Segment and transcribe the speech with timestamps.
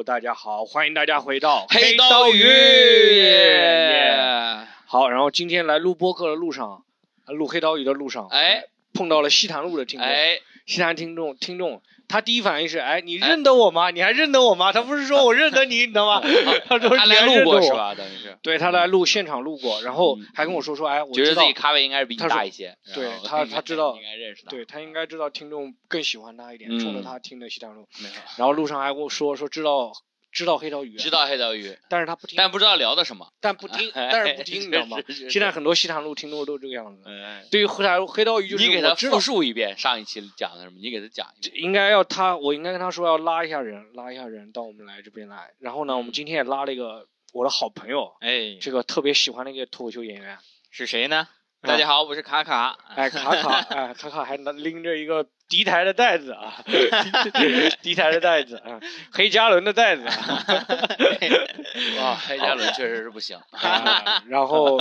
[0.00, 2.38] Hello 大家好，欢迎大家回到黑刀刀鱼。
[2.38, 4.16] 耶
[4.86, 6.84] 好，然后今天来录播客的路上，
[7.26, 8.64] 呃录黑刀鱼的路上，哎。
[8.94, 13.90] 碰到了西坛路的听众，哎，西坛听众听众，他第一反应是，哎，你认得我吗？
[13.90, 14.72] 你还认得我吗？
[14.72, 16.20] 他不是说 我认得你，你知道吗？
[16.66, 17.44] 他说他来录？
[17.44, 17.94] 过是吧？
[17.94, 27.86] 等于是对他来录现场录过，然后嗯还跟我说说，哎，我觉得自己，咖位应该是比你大一些，对他他知道应该认识他，对他应该知道听众更喜欢他一点，嗯冲着他听的西单路，
[28.36, 29.92] 然后路上还跟我说说知道
[30.32, 34.98] 知道黑刀鱼，知道黑刀鱼，但是他不听，但不知道聊的什么，但不听，但是不听，你知道吗？
[35.28, 37.02] 现在很多西坛路听众都这个样子。
[37.06, 41.62] 嗯，对于黑刀黑刀鱼，就是你给他我复述一遍上一期讲的什么，你给他讲一遍。
[41.62, 45.50] 应该要他，我应该跟他说要拉一下人，拉一下人到我们来这边来。
[45.58, 50.38] 然后呢，我们今天也拉了一个我的好朋友，哎，这个特别喜欢的一个脱口秀演员，
[50.70, 51.26] 是谁呢？
[51.62, 52.74] 啊大家好，我是卡卡。
[52.96, 56.54] 哎，卡卡， 哎，卡卡还能拎着一个敌台的袋子啊，
[57.82, 58.80] 敌台的袋子啊，
[59.12, 60.04] 黑加仑的袋子。
[60.08, 60.16] 啊，
[62.00, 64.78] 哇，黑加仑确实是不行，啊然后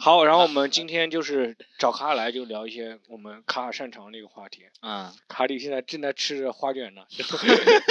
[0.00, 4.62] 好，然后我们今天就是找卡卡来就聊一些我们卡卡擅长的一个话题。
[4.82, 7.02] 嗯，卡里现在正在吃着花卷呢，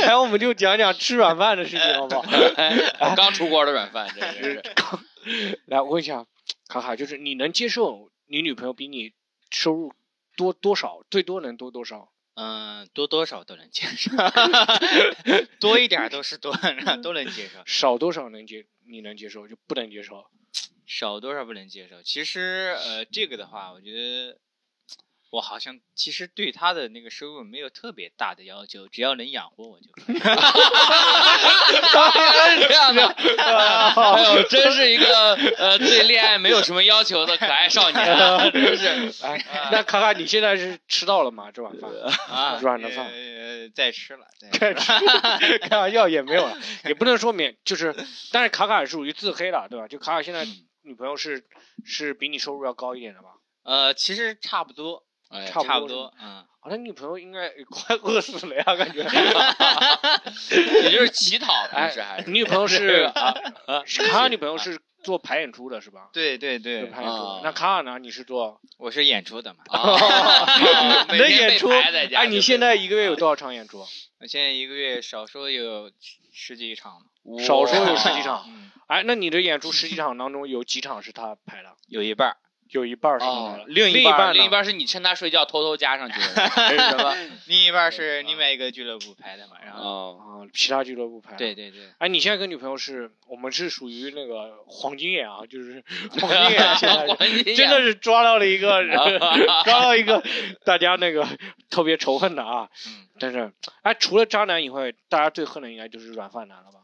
[0.05, 3.15] 然后我们就讲讲吃软饭的事情，好不好？
[3.15, 4.61] 刚出锅的软饭，这是。
[5.67, 6.25] 来，我问一下，
[6.67, 9.13] 卡卡，就是你能接受你女朋友比你
[9.51, 9.93] 收入
[10.35, 11.05] 多多少？
[11.09, 12.11] 最多能多多少？
[12.35, 14.11] 嗯，多多少都能接受，
[15.61, 16.53] 多一点都是多，
[17.01, 18.65] 都能接受，少多少能接？
[18.87, 20.25] 你能接受就不能接受？
[20.85, 22.03] 少多少不能接受。
[22.03, 24.37] 其实，呃，这个的话，我觉得
[25.35, 30.15] 我好像其实对他的那个收入没有特别大的要求，只要能养活我就可以。
[32.69, 33.05] 这样的。
[33.05, 38.87] 哎呦，真是一个呃对恋爱没有什么要求的可爱少年啊，真是。
[39.27, 41.51] 哎，那卡卡，你现在是吃到了吗？
[41.51, 41.91] 这碗饭？
[42.29, 46.57] 啊，软的饭呃，再吃了，再开吃开玩笑也没有了，
[46.87, 47.93] 也不能说免，就是，
[48.31, 49.89] 但是卡卡是属于自黑了，对吧？
[49.89, 50.47] 就卡卡现在
[50.83, 51.43] 女朋友是
[51.83, 53.31] 是比你收入要高一点的吧？
[53.63, 56.45] 呃，其实差不多，哎差不多嗯。
[56.59, 59.03] 好像女朋友应该快 饿死了呀，感觉。
[60.81, 63.35] 也就是乞讨，哎平时还是你女朋友是啊，
[63.85, 66.09] 是卡尔女朋友是做排演出的是吧？
[66.11, 67.41] 对对做对，排演出啊。
[67.43, 67.99] 那卡尔呢？
[67.99, 68.59] 你是做？
[68.79, 69.59] 我是演出的嘛。
[69.69, 71.69] 啊，每天被能演出？
[71.69, 73.85] 哎，你现在一个月有多少场演出？
[74.19, 75.91] 我现在一个月少说有
[76.33, 77.03] 十几场，
[77.45, 78.43] 少说有十几场。
[78.47, 81.69] 嗯，哎，那你的演出十几场当中有几场是他排的？
[81.87, 82.37] 有一半儿。
[82.71, 83.25] 有一半儿是
[83.67, 86.25] 另另一半另一半是你趁他睡觉偷偷加上去的，
[86.69, 87.15] 是什么？
[87.47, 91.35] 另一半是另外一个俱乐部拍的嘛，然后哦，啊，其他俱乐部排。
[91.35, 91.53] 对。
[91.55, 95.83] 对对，哎，你现在跟女朋友是我们是属于那个黄金眼啊，就是
[96.19, 98.97] 黄金眼，现在是真的是抓到了一个人，
[99.63, 100.23] 抓到一个
[100.65, 101.25] 大家那个
[101.69, 102.67] 特别仇恨的啊。
[102.87, 103.53] 嗯，但是，
[103.83, 106.79] 哎，除了渣男以外，大家最恨的应该就是软饭男了吧？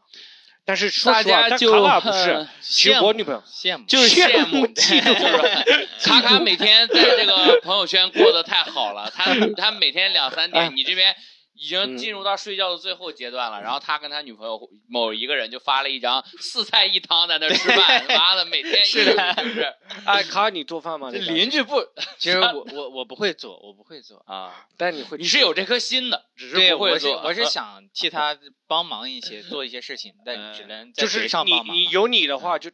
[0.63, 11.15] 但是说大实话，家就但卡卡不是，其实羡慕我女朋友羡慕就是羡慕嫉妒 卡卡每天在这个朋友圈过得太好了，他他每天两三哎点，你这边
[11.61, 19.61] 已嗯经进入到睡觉的最后阶段了，然后他跟他女朋友某一个人就发了一张四菜一汤在那吃饭，妈的每天是的就是
[20.05, 21.11] 哎，卡尔你做饭吗？
[21.11, 21.79] 这邻居不，
[22.17, 24.17] 其实我 我我不会做，我不会做。
[24.25, 27.21] 啊，但你会你是有这颗心的，只是不会做。
[27.21, 28.35] 我是想替他
[28.67, 31.73] 帮忙一些，做一些事情，但只能在就是你帮忙嘛。
[31.73, 32.71] 你有你的话就。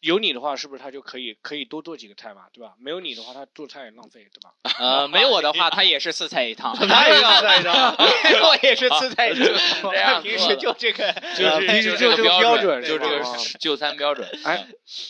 [0.00, 2.74] 有你的话，是不是他就可以可以多做几个菜嘛，对吧？
[2.78, 4.54] 没有你的话，他做菜也浪费，对吧？
[4.78, 7.94] 呃，没有我的话，他也是四菜一汤， 他也是四菜一汤
[8.48, 13.22] 我也是四菜一汤，平时就这个，就是平时就这这个标准就这个
[13.58, 14.28] 就餐标准。
[14.44, 14.66] 哎，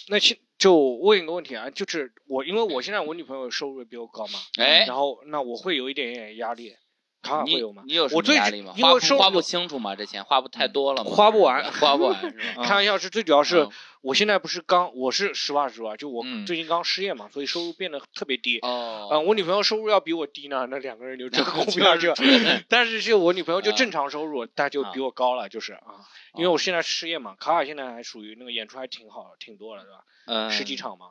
[0.08, 6.74] 那现就问一个问题啊，就是我因为我现在我女朋友收入比我高嘛，哎，然后那我会有一点点压力，
[7.22, 7.82] 卡会有吗？
[7.86, 8.74] 你有什我最么压力吗？
[8.80, 9.94] 花花不清楚吗？
[9.96, 11.10] 这钱花不太多了吗？
[11.10, 12.64] 花不完花不完 是吧？
[12.64, 13.70] 开玩笑是最主要是嗯
[14.02, 18.58] 我现在不是刚我是实话实说啊，就我嗯最近刚失业嘛，所以收入变得特别低。
[18.60, 22.14] 哦，嗯，我女朋友收入要比我低呢，那两个人就真过不下去了。
[22.68, 26.00] 但是就我女朋友就正常收入，她就比我高了，就是啊，
[26.34, 30.04] 因为我现在失业嘛，卡卡现在还属于那个演出还挺好，挺多了，对吧？
[30.24, 31.08] 嗯，十几场嘛，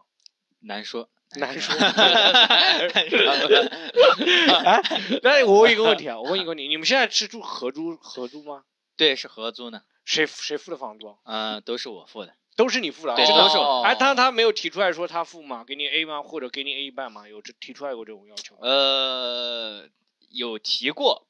[0.62, 1.76] 难说，难说。
[1.76, 3.20] 难说。
[4.66, 4.82] 哎，
[5.24, 8.64] 那我问一个问题啊， 我问一个问题，你们现在是住合租合租吗？
[8.98, 11.18] 对，是合租呢，谁谁付的房租？
[11.26, 12.34] 嗯，都是我付的。
[12.56, 15.64] 都是你付的啊，对这个都是我哎，他他没有提出来说他付吗？
[15.66, 16.22] 给你 A 吗？
[16.24, 17.26] 或者给你 A 一半吗？
[17.30, 18.62] 有这提出来过这种要求吗？
[18.64, 19.88] 呃，
[20.30, 21.29] 有提过，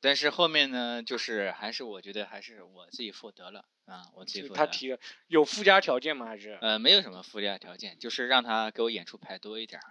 [0.00, 4.54] 但是后面呢，就是还是我觉得还是我自己负责了啊，我自己负责。
[4.54, 6.26] 他提了有附加条件吗？
[6.26, 6.56] 还是？
[6.60, 9.84] 呃，没有什么附加条件，就是让他给我演出排多一点儿。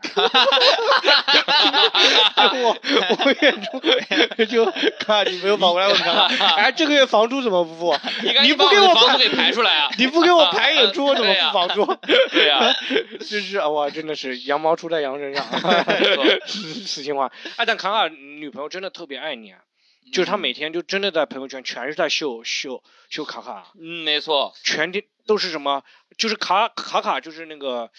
[2.53, 2.77] 我
[3.25, 3.79] 我演出
[4.45, 4.65] 就
[4.99, 7.99] 看你没有跑过来，问他，哎，这个月房租怎么不付？
[8.43, 9.89] 你不给我房租给排出来啊？
[9.99, 11.85] 你不给我排演出，我怎么付房租？
[12.31, 12.73] 对呀，
[13.19, 15.45] 这是哇，真的是羊毛出在羊身上，
[16.47, 17.31] 实心话。
[17.57, 19.59] 哎，但卡卡女朋友真的特别爱你啊。
[20.13, 25.83] 就是他每天就真的在朋友圈全是在秀秀秀卡卡，嗯，没错，全天都是什么，
[26.17, 27.91] 就是卡卡卡就是那个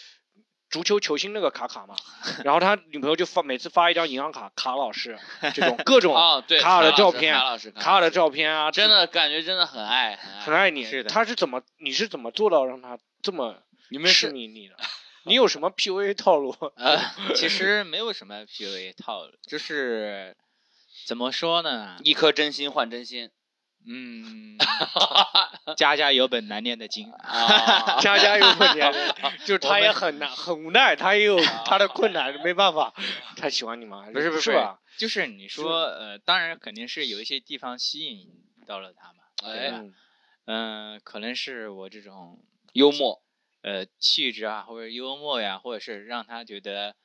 [0.71, 1.95] 足球球星那个卡卡嘛，
[2.45, 5.19] 然后他女朋友就发每次发一张银行卡，卡老师
[5.55, 14.77] 这种各种啊，对，卡尔的照片，卡老师，卡尔的照片啊，真的感觉真的很爱很爱你，是的，他是怎么你是怎么做到让他这么你们是你你的，
[15.25, 16.57] 你有什么 PUA 套路？
[16.77, 16.99] 呃，
[17.35, 20.35] 其实没有什么 PUA 套路，就是。
[21.09, 21.97] 怎么说呢？
[22.05, 23.31] 一颗真心换真心，
[23.87, 24.59] 嗯，
[25.75, 29.15] 家家有本难念的经啊， 家家有本难念，
[29.47, 32.93] 就是他也很难很无奈，他也有他的困难，没办法。
[33.39, 34.05] 他喜欢你吗？
[34.13, 34.81] 不是不是吧？
[34.99, 38.29] 就是你说呃，当然肯定是有一些地方吸引
[38.67, 39.21] 到了他嘛。
[39.51, 39.83] 哎，
[40.45, 42.45] 嗯，可能是我这种
[42.75, 43.23] 幽默，
[43.63, 46.97] 呃，气质啊，或者幽默呀，或者是让他觉得。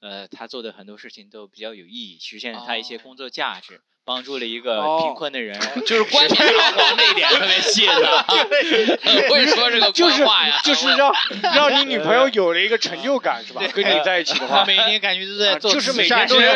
[0.00, 8.22] 呃，他做的很多事情都比较有意义，实现了他一些工作价值，帮助了一个贫困的人， 就是冠冕堂皇那一点特别吸引他。
[9.28, 11.12] 会 说这个官话呀，就是让
[11.54, 13.62] 让你女朋友有了一个成就感，是吧？
[13.72, 16.50] 跟你在一起的话，每天感觉都在做，就是每天都是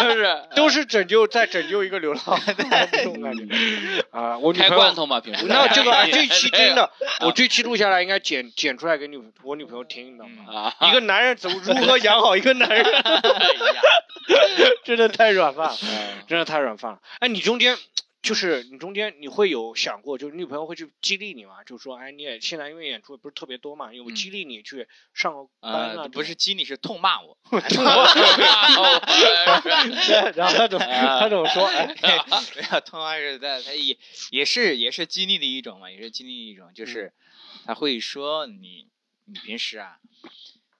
[0.00, 2.22] 都是都是拯救，在拯救一个流浪
[2.90, 3.44] 这种感觉
[4.10, 4.38] 啊！
[4.38, 10.72] 我女朋友开罐头嘛，平时那这个这期真的，我这期录下来应该剪剪出来给女我女朋友听，你知道吗？
[10.80, 12.84] 一个男人怎么如何养好一个男人？
[14.84, 15.76] 真的太软饭了，
[16.26, 17.00] 真的太软饭了。
[17.20, 17.76] 哎，你中间
[18.22, 21.62] 就是你中间你会有想过，就是女朋友会去激励你吗？
[21.64, 26.08] 就是说，哎，你也现在因为演出也不是特别多嘛，有激励你去上个班啊？
[26.08, 27.36] 不是激励，是痛骂我。
[30.34, 31.66] 然后他怎么他怎么说？
[31.66, 33.96] 哎，痛骂是在他也
[34.30, 37.12] 也是也是激励的一种嘛，也是激励一种，就是
[37.66, 38.88] 他会说你
[39.26, 39.98] 你平时啊。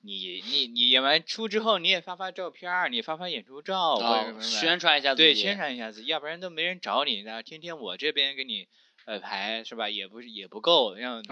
[0.05, 3.97] 你你你演完出之后，你也发发照片儿，你发发演出照，
[4.41, 8.69] 宣传一下自己，对，宣传一下自己，要不然都没人找你呢，天天我这边给你。
[9.07, 9.91] 呃，排是吧？
[9.91, 11.23] 也不是也不够，让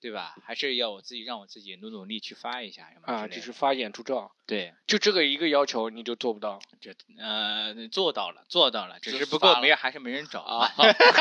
[0.00, 0.34] 对吧？
[0.46, 4.32] 还是要我自己让我自己努努力去发一下，啊，就是发演出照。
[4.48, 6.90] 对，就这个一个要求你就做不到，这
[7.20, 10.72] 呃做到了，做到了，只是不过没还是没人找啊。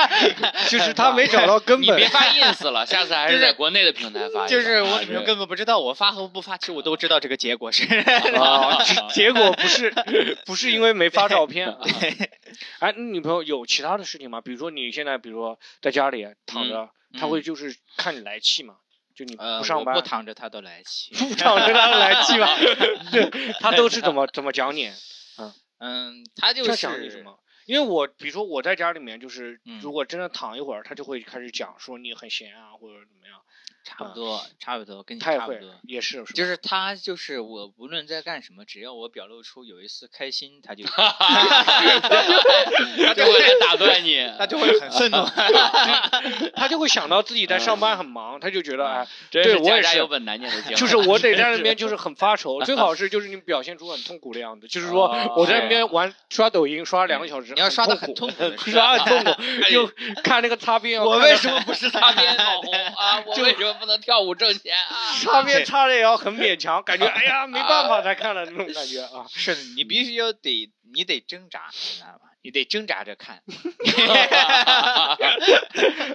[0.71, 1.95] 就是他没找到根本。
[1.95, 4.47] 你别发 ins 了，下次还是在国内的平台发。
[4.47, 7.83] 就是我女朋友根本不知道我发和不发，其实我都知道这个结果是。
[8.39, 8.81] 啊，
[9.13, 9.91] 结果不是
[10.47, 11.75] 不是因为没发照片。
[12.80, 14.39] 哎，你女朋友有其他的事情吗？
[14.39, 15.91] 比如说你现在，比如说在。
[15.97, 18.75] 家里躺着，他会就是看你来气嘛？
[19.18, 22.48] 就你不上班， 不躺着他都来气，不躺着他都来气吧？
[23.60, 24.88] 他都是怎么怎么讲你？
[25.40, 27.40] 嗯 嗯，他就是讲你什么？
[27.66, 33.42] 因为我比如说我在家里面，就是如果真的躺一会儿，他就会开始讲说你很闲啊，或者怎么样。
[33.88, 41.13] 差不多，差不多，跟你差不多，也是，就是他，就是我，无论在干什么，只要我表露出有一丝开心，他就，他
[43.13, 45.25] 就会来打断你，他就会很 愤怒，
[46.54, 55.07] 他就会想到自己在上班很忙，他就觉得哎，对我也是有本难念的经，就是我得在那边就是很发愁，最好是就是你表现出很痛苦的样子，就是说
[55.38, 58.35] 我在那边玩刷抖音刷两个小时，你要刷的很痛苦，
[58.69, 59.88] 刷很痛苦，就
[60.23, 63.23] 看那个擦边，我为什么不是擦边网红啊？
[63.26, 63.77] 我为什么？
[63.78, 65.14] 不能跳舞挣钱啊！
[65.24, 69.26] 擦边擦的也要很勉强，感觉哎呀没办法才看了那种感觉啊！
[69.34, 72.27] 是的，你必须要得，你得挣扎，知道吗？
[72.47, 73.44] 你得挣扎着看。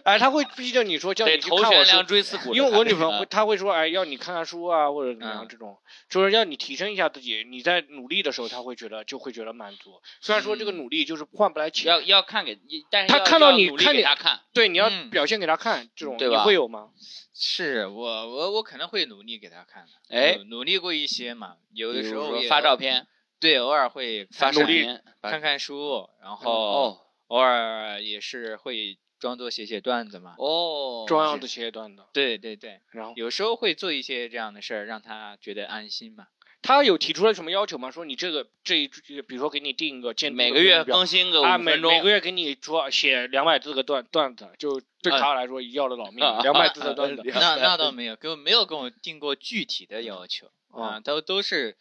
[0.03, 5.77] 哎，他会逼着你说叫你去看我书，因为我女朋友会，他会说哎要你看看书啊或者怎么样这种，
[6.09, 7.45] 就是要你提升一下自己。
[7.47, 10.01] 你在努力的时候，他会觉得就会觉得满足。
[10.23, 12.59] 虽然说这个努力就是换不来钱，要要看给，
[12.91, 16.89] 但是他看到你看给他看，对，你要表现给他看，这种你会有吗？
[17.35, 23.07] 是我我我可能会努力给他看的，哎，努力过一些嘛，有的时候发照片，
[23.43, 26.97] 对，偶尔会发视频看看书，然后
[27.27, 36.29] 偶尔也是会装作写写段子嘛，哦，装样子写写段子，对对对，然后有时候会做一些这样的事儿，让他觉得安心嘛。
[36.63, 37.91] 他有提出来什么要求吗？
[37.91, 47.23] 说你这个这一比如说给你定一个监每个月更新个啊，每每个月给你说写两百字个段段子，就对他来说要了老命，两百字的段子。
[47.35, 51.77] 那那倒没有，给我没有跟我定过具体的要求啊，都都是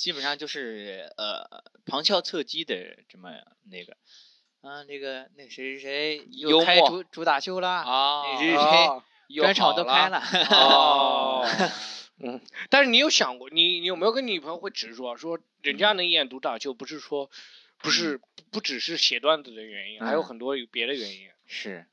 [0.00, 3.30] 基本上就是呃旁敲侧击的这么
[3.70, 3.96] 那个。
[4.62, 10.20] 啊，那个那谁谁谁幽又开主主打秀啦，啊，那谁专场都好开了。
[10.52, 11.46] 哦，
[12.20, 17.30] 嗯，但是你有想过，你你有没有跟你女朋友会直说，说人家能演独打秀，不是说
[17.78, 21.30] 不是不只是写段子的原因，还有嗯很多有别的原因。
[21.52, 21.84] 是，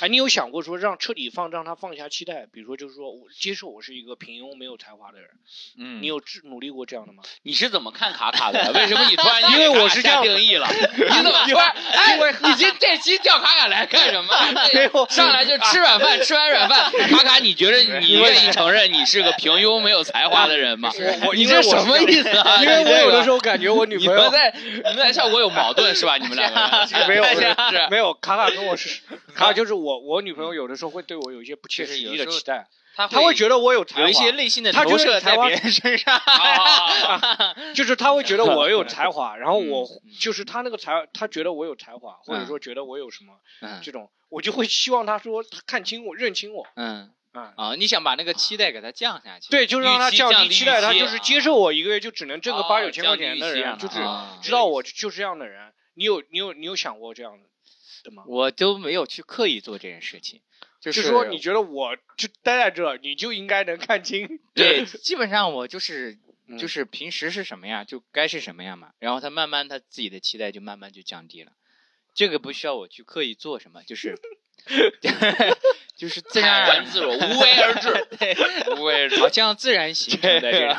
[0.00, 5.30] 哎，你有想过说让彻底放让他放下期待，比如说就是说我接受我是一个平庸没有才华的人，
[5.78, 7.22] 嗯，你有致努力过这样的吗？
[7.42, 8.70] 你是怎么看卡卡的？
[8.74, 10.68] 为什么你突然 因为我是这样定义了？
[10.94, 11.70] 你怎么突然？
[11.70, 14.34] 哎，你今这期叫卡卡来干什么？
[14.74, 20.92] 没有上来就吃软饭，吃完软饭，卡卡，你觉得你愿意承认你是个平庸没有才华的人吗？
[21.26, 22.62] 我你这什么意思啊？
[22.62, 23.38] 因为我有的时候。
[23.38, 26.16] 感觉我女朋友们在你们在效果有矛盾是吧？
[26.18, 27.24] 你们两个没有
[27.88, 28.97] 没有卡卡跟我是
[29.34, 36.16] 卡卡就是我我女朋友有的时候会对我有一些不切实际的期待，他她会觉得我有才华，有一些内心的投射在别人身上。
[36.16, 47.52] 啊 就是他会觉得我有才华，然后我嗯就是他那个才，他觉得我有才华，或者说觉得我有什么嗯这种，我就会希望他说他看清我、认清我嗯啊。
[47.56, 49.48] 啊，你想把那个期待给他降下去。
[49.50, 54.00] 对，就让他预期降低期待，预期他就是接受我一个月就只能挣个哦八九千块钱的人，就是
[54.42, 55.72] 知道我就是这样的人。
[55.94, 57.47] 你有你有你有想过这样的
[58.10, 58.24] 吗？
[58.26, 60.40] 我都没有去刻意做这件事情，
[60.80, 64.40] 就就是说你觉得我就待在这，你就应该能看清。
[64.54, 66.18] 对，基本上我就是
[66.50, 71.52] 嗯就是平时是什么样就该是什么样嘛，然后他慢慢他自己的期待就慢慢就降低了，
[72.14, 74.18] 这个不需要我去刻意做什么，就是
[75.96, 78.34] 就是自然而然然自若，无为而治，对
[78.76, 79.20] 无为而治。
[79.20, 80.76] 好像自然形成的这种。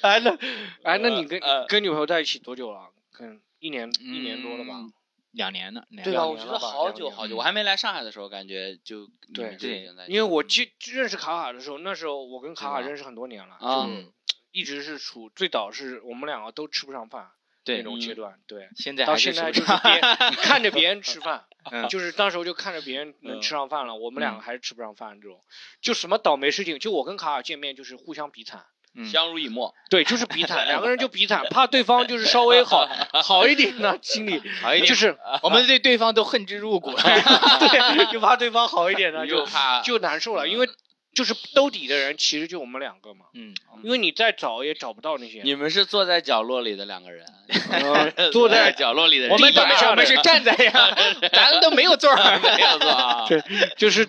[0.00, 0.38] 哎，那
[0.82, 2.90] 哎，那你跟呃跟女朋友在一起多久了？
[3.12, 4.74] 跟一年一年多了吧？
[4.74, 4.92] 嗯
[5.36, 13.86] 两年了，两对啊，年了我觉得好久好久，我还没来上海的时候，感觉就对对们就已经在因为我记认识卡卡的时候，那时候我跟卡卡认识很多年了，啊。
[13.86, 14.12] 就
[14.56, 17.28] 一直是处最早是我们两个都吃不上饭
[17.66, 20.00] 那种阶段，对，现在到现在就是别
[20.40, 24.42] 看着别人吃饭， 嗯就是当时候就看着别人能吃上饭了，我们两个嗯。
[24.42, 25.44] 还是吃不上饭这种，
[25.82, 28.64] 就什么倒霉事情，就我跟卡卡见面就是互相比惨。
[28.96, 32.88] 嗯相濡以沫， 对，就是比惨， 两个人就比惨，怕对方就是稍微好
[33.22, 36.92] 好一点呢，心里好一点，就是我们对对方都恨之入骨。
[36.92, 40.68] 对，就怕对方好一点呢，就就怕就难受了，因为
[41.14, 47.24] 就是兜底的人其实就我们两个嘛，嗯，因为你再找也找不到那些你们是坐在角落里的两个人，
[47.70, 50.94] 呃坐在角落里的人，我们地板上的我们是站在呀，
[51.32, 52.38] 咱都没有座儿。
[52.56, 53.24] 没有座啊。
[53.26, 53.42] 对
[53.78, 54.06] 就是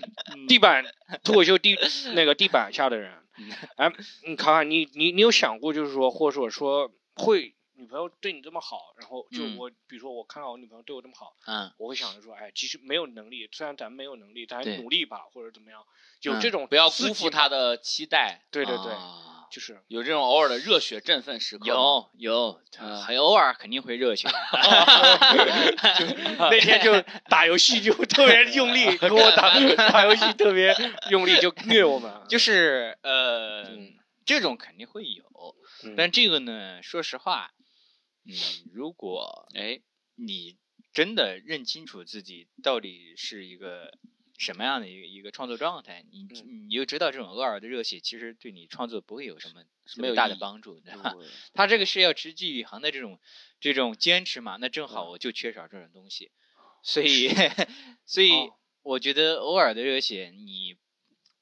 [0.49, 0.83] 地板
[1.23, 1.77] 脱口秀地
[2.13, 3.13] 那个地板下的人，
[3.77, 3.91] 哎，
[4.25, 9.57] 你看看你你你有想过就是说，或者说说会女朋友对你这么好，然后就嗯。
[9.57, 14.77] 我比如说我看到我女朋友对我这么好，嗯，我会想着说，哎，其实没有能力，虽然咱没有能力，咱对。
[14.77, 15.85] 努力吧，或者怎么样，
[16.23, 21.65] 有嗯这种不要辜负她的期待，对对对，啊就是有这种偶尔的热血振奋时刻。
[21.65, 24.27] 有有，嗯很偶尔肯定会热血。
[26.37, 29.59] 那天就打游戏就特别用力， 跟我打
[29.91, 30.75] 打游戏特别
[31.09, 32.11] 用力，就虐我们。
[32.29, 33.93] 就是呃，嗯
[34.25, 35.23] 这种肯定会有，
[35.85, 37.51] 嗯但这个呢，说实话，
[38.25, 38.33] 嗯，
[38.73, 39.79] 如果哎，
[40.15, 40.57] 你
[40.93, 43.93] 真的认清楚自己到底是一个
[44.37, 46.69] 什么样的一个一个创作状态，你嗯。
[46.69, 51.15] 你就知道这种偶尔的热血其实对你创作不会有什么特没有大的帮助，对吧？
[51.53, 53.19] 他这个是要持之以恒的这种
[53.59, 56.31] 这种坚持嘛，那正好我就缺少这种东西，
[56.83, 57.29] 所以
[58.05, 58.53] 所以哦。
[58.83, 60.77] 我觉得偶尔的热血，你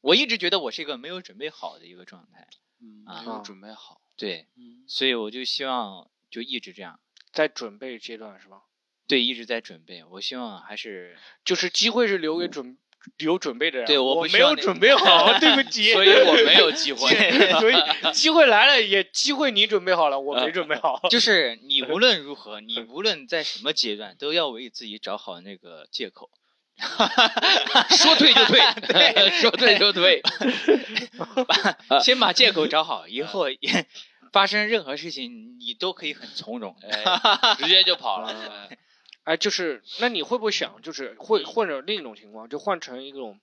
[0.02, 2.48] 我一直觉得我是一个没有准备好的一个状态，
[2.82, 3.32] 嗯，啊没。
[3.32, 4.02] 有准备好。
[4.16, 7.00] 对，嗯，所以我就希望就一直这样，
[7.32, 8.64] 在准备阶段是吧？
[9.08, 12.78] 对，一直在准备，我希望还是就是机会是留给准
[13.20, 15.94] 有准备的人，对我没有准备好， 对不起。
[15.94, 17.10] 所以我没有机会。
[17.60, 17.76] 所以
[18.14, 21.00] 机会来了也机会你准备好了，我没准备好。
[21.10, 26.30] 就是你无论如何，你无论在什么阶段，都要为自己找好那个借口。
[27.90, 28.60] 说退就退，
[29.40, 30.22] 说退就退。
[32.02, 33.46] 先把借口找好，以后
[34.34, 36.76] 发生任何事情，你都可以很从容。
[36.82, 38.36] 哎，直接就跑了。
[39.26, 43.40] 哎哎，就是那你会不会想，就是会或者另一种情况，就换成一种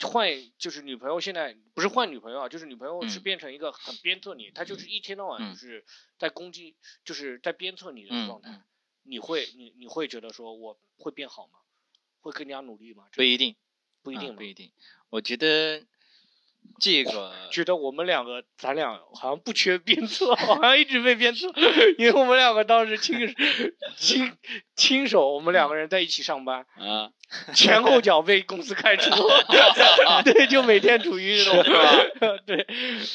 [0.00, 5.84] 换，就是女朋友现在不是换女朋友啊，就是女朋友是嗯变成一个很鞭策你，她就是一天到晚嗯就是
[6.18, 8.62] 在攻击，就是在鞭策你的嗯状态嗯。
[9.02, 11.58] 你会你你会觉得说我会变好吗？
[12.20, 13.06] 会更加努力吗？
[13.12, 13.54] 不一定，
[14.02, 14.72] 不一定不一定。
[15.10, 15.84] 我觉得
[16.80, 21.48] 这个 觉得我们两个，咱俩好像不缺鞭策，好 像一直被鞭策，
[21.98, 23.34] 因为我们两个当时亲
[23.96, 24.32] 亲
[24.74, 27.10] 亲手，我们两个人在一起上班，啊，
[27.54, 29.10] 前后脚被公司开除，
[30.24, 31.62] 对，就每天处于这种，
[32.46, 32.66] 对，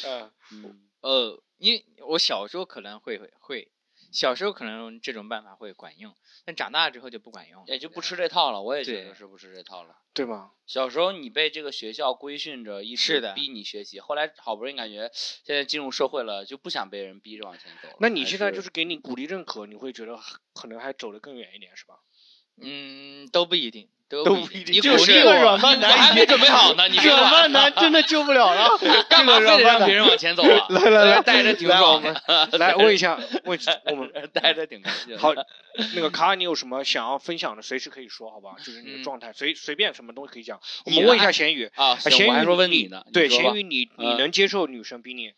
[0.05, 0.31] 嗯。
[0.53, 3.72] 嗯呃，因为我小时候可能会会会，
[4.12, 6.13] 小时候可能这种办法会管用，
[6.45, 8.62] 但长大之后就不管用，也就不吃这套了。
[8.62, 9.95] 我也觉得是不吃这套了。
[10.13, 10.51] 对吗？
[10.65, 17.95] 小时候你被这个学校规训着，一直是逼你学习，后来好不容易感觉现在进入社会了，就不想被人逼着往前走了。
[18.00, 20.19] 那你现在就是给你鼓励认可，你会觉得
[20.53, 22.00] 可能还走得更远一点，是吧？
[22.57, 28.77] 嗯，都不一定，都都不不一定你就是鼓励我这个软饭男还没准备好呢，你软饭男真的救不了了，
[29.10, 30.65] 干嘛非得让别人往前走啊？
[30.70, 35.18] 来来来带着挺来我爽们的， 来问一下，问我们带着挺开心。
[35.18, 35.34] 好，
[35.96, 38.56] 那个卡，你有什么想要分享的，随时可以说，好吧？
[38.58, 40.60] 就是你的嗯状态，随随便什么东西可以讲。
[40.86, 45.32] 我们问一下咸鱼，啊，啊咸鱼我还说问你呢，对，咸鱼，你你嗯能接受女生比你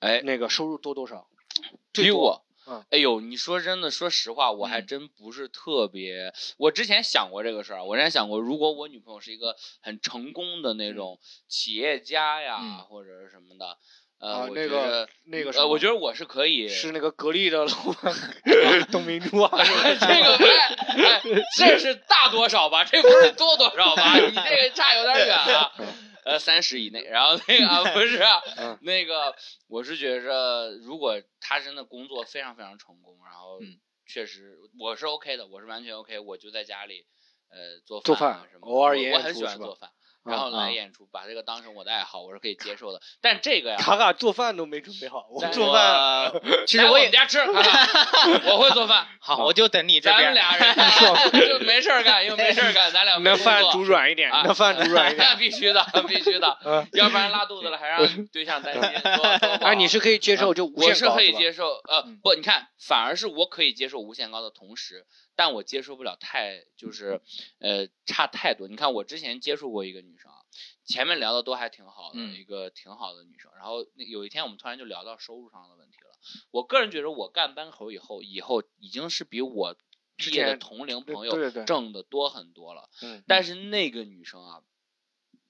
[0.00, 1.26] 哎，那个收入多多少？
[1.92, 6.32] 比我嗯，哎呦，你说真的，说实话，我还嗯真不是特别。
[6.56, 13.76] 我之前想过这个事儿，我之前想过，如果我女朋友是一个很成功的那种企业家呀，嗯或者是什么的，
[14.20, 16.68] 呃，那个那个什么我觉得我是可以。
[16.68, 18.14] 是那个格力的老板
[18.92, 19.50] 董明珠啊，
[19.98, 21.22] 这个哎哎，
[21.58, 22.84] 这是大多少吧？
[22.84, 24.16] 这不是多多少吧？
[24.20, 25.72] 你这个差有点远啊。
[26.30, 28.78] 呃，三十以内，然后那个啊 不是啊嗯。
[28.82, 29.34] 那个，
[29.66, 33.80] 我是觉着，如果他真的工作非常非常成功，然后嗯。
[34.06, 37.06] 确实我是 OK 的，我是完全 OK，我就在家里
[37.48, 39.90] 呃做做饭饭啊什么，偶尔也我我很喜欢做饭，
[40.24, 43.00] 然后来啊演出，把这个当成我的爱好，我是可以接受的。
[43.20, 46.32] 但这个呀，卡卡做饭都没准备好，我但做饭
[46.66, 47.38] 其实我也们家吃，
[48.50, 49.06] 我会做饭。
[49.20, 50.32] 好，我就等你这咱边。
[50.32, 50.74] 们俩人
[51.48, 55.36] 就没事儿干，因为没事儿干，咱俩那饭煮软一点，啊那饭煮软一点。
[55.38, 58.82] 必须的，必须的，嗯，要不然拉肚子了还让对象担心。
[58.82, 65.06] 多多不好哎，你是可以接受就无我是可以接受，呃嗯，不，你看，反而是我可以接受无限高的同时，
[65.40, 67.22] 但我接受不了太就是，
[67.60, 68.68] 呃，差太多。
[68.68, 70.36] 你看，我之前接触过一个女生啊，
[70.84, 76.10] 前面聊的都还挺好的，嗯一个挺好的女生，然后那有一天我们突然就聊到收入上的问题了。
[76.50, 79.78] 我个人觉得，我干班口以后，以后已经是比我
[80.18, 81.32] 之毕业的同龄朋友
[81.64, 82.90] 挣的多很多了。
[83.00, 84.62] 嗯，但是那个女生啊，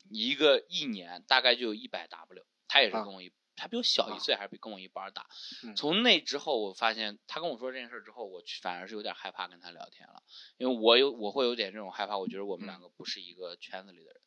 [0.09, 5.27] 一个一年大概就有一百 W，她也是啊跟我一，她比我小啊一岁，还是比跟我一班儿大。
[5.62, 10.23] 嗯从那之后，我发现他跟我说这件事之后，我反而是有点害怕跟他聊天了，
[10.57, 14.19] 因为我有我会有点这种害怕，我觉得我们嗯两个不是一个圈子里的人。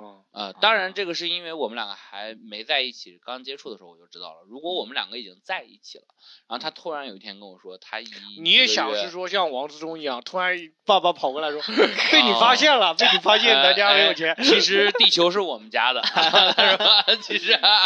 [0.00, 4.40] 哦，呃，当然这个是因为我们两个还没在一起，刚接触的时候我就知道了。
[4.48, 6.04] 如果我们两个已经在一起了，
[6.48, 8.06] 然后他突然有一天跟我说，他一
[8.40, 9.28] 你也想是说。
[9.28, 11.60] 像王思聪一样，突然爸爸跑过来说
[12.10, 14.32] 被你发现了，被你发现咱家很有钱。
[14.32, 17.04] 哎其实地球是我们家的，是吧？
[17.22, 17.84] 其实啊，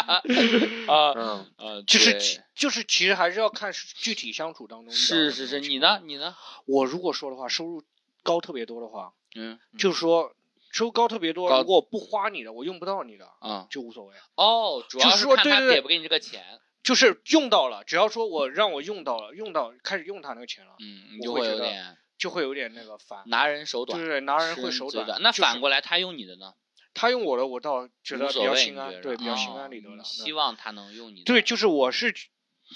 [0.87, 5.59] 啊嗯，呃，就是其就是其实还是要看具体相处当中的是是是？
[5.59, 5.99] 你呢？
[6.03, 6.35] 你呢？
[6.65, 7.83] 我如果说的话，收入
[8.23, 10.31] 高特别多的话，嗯就是说
[10.75, 14.13] 收入高特别多，如果我不花你的，我用不到你的，啊就无所谓。
[14.35, 16.43] 哦，主要是看对对对他给不给你这个钱，
[16.83, 25.21] 就是用到了，只要说我让我用到了，用到开始用他那个钱了，嗯，你就会有点就会有点那个烦，拿人手短，就是拿人会手短。
[25.21, 26.53] 那反过来，他用你的呢？
[26.93, 29.95] 他用我的，我倒觉得比较心安，对，比较心哦安理得了。
[29.95, 31.23] 你希望他能用你的。
[31.23, 32.13] 对，就是我是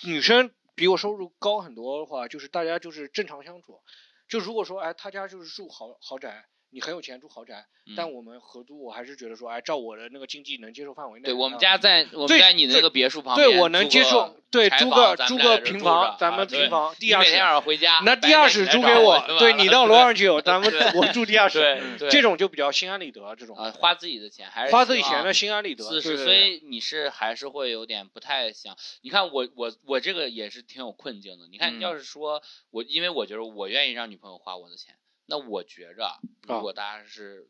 [0.05, 3.81] 女生比我收入高很多的话，就是大家就是正常相处。
[4.29, 11.25] 就如果说哎，他家就是住豪豪宅，你很有钱住豪宅，但嗯我们合租，我还是觉得说哎，照我的那个经济能接受范围内。
[11.25, 25.83] 对我们啊家在我们在你的那个别墅旁边，对我能接受，对租个租个平房咱们平房地下室每天，晚上回家，那地下室租给我，对你到楼上去有， 咱们对我住地下室，这种就比较心安理得，这种啊，花自己的钱还是花自己钱的心安理得。
[25.83, 31.47] 四十对对对岁你是还是会有点不太想，你看我我我这个也是挺有困境的。
[31.47, 34.93] 你看，嗯要是说我，因为我觉得我愿意让女朋友花我的钱，
[35.29, 37.47] 那我觉着啊如果大家是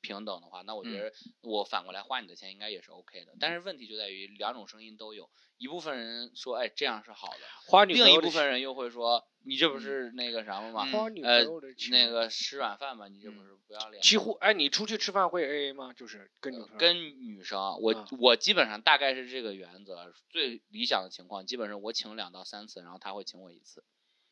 [0.00, 3.32] 平等的话，那我觉嗯得我反过来花你的钱应该也是 OK 的。
[3.40, 10.84] 但是问题就在于两种声音都有，一部分人说哎这样是好的，花女朋另一部分人又会说你这不是那个什么吗？
[10.86, 14.00] 嗯花女那个吃软饭嘛，你这不是不要脸？
[14.00, 15.92] 几乎哎，你出去吃饭会 A A 吗？
[15.92, 23.82] 就是跟女朋友跟女生啊，我、啊我基本上大概是这个原则，最理想的情况，基本上我请两到三次，然后他会请我一次，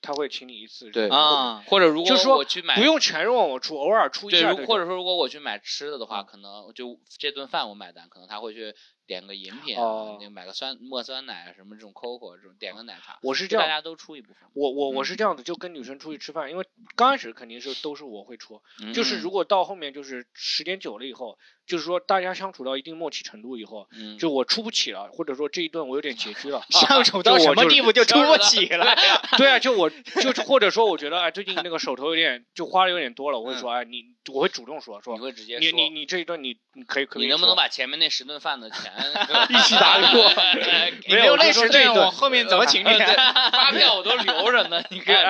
[0.03, 8.75] 他会请你一次，对啊，或者如果就是说我去买不用全让我出，偶尔出一，下对或者说如果我去买吃的的话，嗯可能就这顿饭我买单，可能他会去
[9.11, 10.17] 点个饮品啊，哦。
[10.21, 15.05] 那个买个酸墨酸奶啊什么这种 COCO 这种，点个奶茶，我是这样，大家都出一部分，我我我嗯。
[15.05, 18.63] 是这样子，就跟女生出去吃饭，因为刚开始肯定是都是我会出，
[18.95, 19.21] 就是嗯。
[19.21, 28.95] 如果到后面就是时间久了以后，就是说大家相处到一定默契程度以后，嗯，就我出不起了，或者说这一顿我有点拮据了 相处到什么地步就出不起了。
[29.37, 38.93] 对啊，就我就或者说我觉得哎最近那个手头有点就花的有点多了，我会说哎你我会主动说说你会直接你说你你这一顿你你可以可以你能不能把前面那十顿饭的钱
[39.51, 40.31] 一起打给我。
[41.09, 42.85] 你没有类似这这种，我后面怎么请你？
[42.85, 43.07] 对
[43.51, 45.25] 发票我都留着呢，你看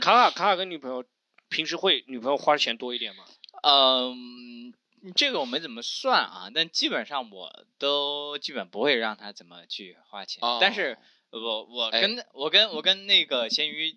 [0.00, 1.04] 卡卡卡卡跟女朋友
[1.48, 3.24] 平时会女朋友花钱多一点吗？
[3.62, 4.72] 嗯，
[5.14, 10.38] 这个我没怎么算啊，但基本上我都基本不会让他怎么去花钱。
[10.42, 10.98] 哦但是
[11.30, 13.96] 我我哎跟、我跟我跟那个咸鱼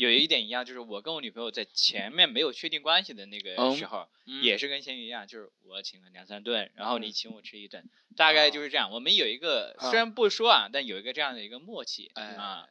[0.00, 7.84] 有一点一样，就是我跟我女朋友在前面没有确定关系的那个嗯时候，嗯也是跟咸鱼一样，就是我请了两三顿，然后你嗯请我吃一顿，
[8.16, 8.90] 大概就是这样。
[8.92, 12.66] 我们有一个啊虽然不说啊，但有一个这样的一个默契哎啊。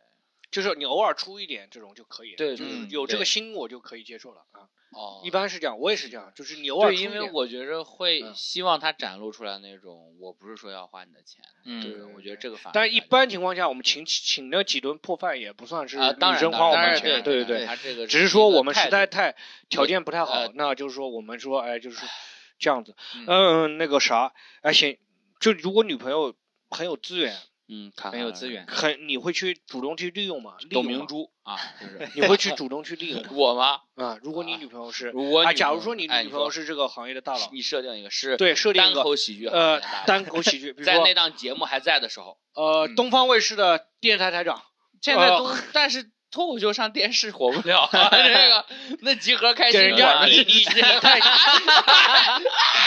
[0.52, 4.68] 就是你偶尔出一点这种就可以，对就是嗯有这个心我就可以接受了啊。
[4.92, 7.30] 哦，一般是这样，我也是这样，就是你偶尔对，因为。
[7.32, 8.34] 我觉着会嗯。
[8.34, 17.66] 希望他展露出来那种，我不是说要花你的钱，嗯这个我觉得这个反但是一般情况下，我们请请那几顿破饭也不算是女生花我们钱，对对对。
[17.66, 18.08] 他这个。
[18.08, 19.36] 只是说我们实在太
[19.70, 22.04] 条件不太好呃，那就是说我们说哎就是
[22.58, 23.26] 这样子，嗯。
[23.28, 24.98] 嗯，那个啥，哎行，
[25.40, 26.34] 就如果女朋友
[26.72, 27.36] 很有资源，
[27.72, 30.56] 嗯，卡很有资源很你会去主动去利用吗？
[30.72, 33.82] 董，明珠啊，就是 你会去主动去利用 我吗？
[33.96, 34.18] 啊？
[34.24, 44.64] 如果你女朋友是我啊，假如说你哎女朋友是这个行业的大佬，你设定一个是对，设定单一个口喜剧呃单口喜剧， 在那档节目还在的时候，呃嗯东方卫视的电视台台长，呃
[45.02, 48.66] 现在都但是脱口秀上电视火不了啊， 这个
[49.02, 51.16] 那集合开心给人家馆你你 你太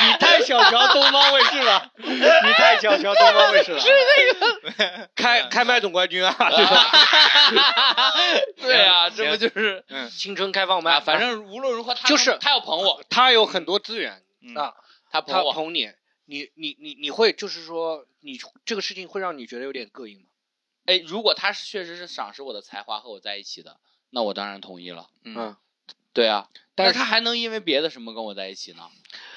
[0.04, 2.20] 你太小瞧东方卫视了，你
[2.52, 6.90] 太小瞧东方卫视了，是那个开开麦总冠军啊，对吧？
[8.60, 11.00] 对啊，这不就是青春开放麦，啊？
[11.00, 14.74] 反正无论如何，他就是他要捧我，他有很多资源嗯啊，
[15.10, 15.90] 他捧我，捧你，
[16.26, 20.26] 你你你你会就是说你这个事情会让你觉得有点膈应吗？
[20.86, 23.78] 哎，如果他是确实是赏识我的才华和我在一起的，
[24.10, 25.08] 那我当然同意了。
[25.24, 25.56] 嗯，
[26.12, 28.88] 对啊，但是他还能因为别的什么跟我在一起呢？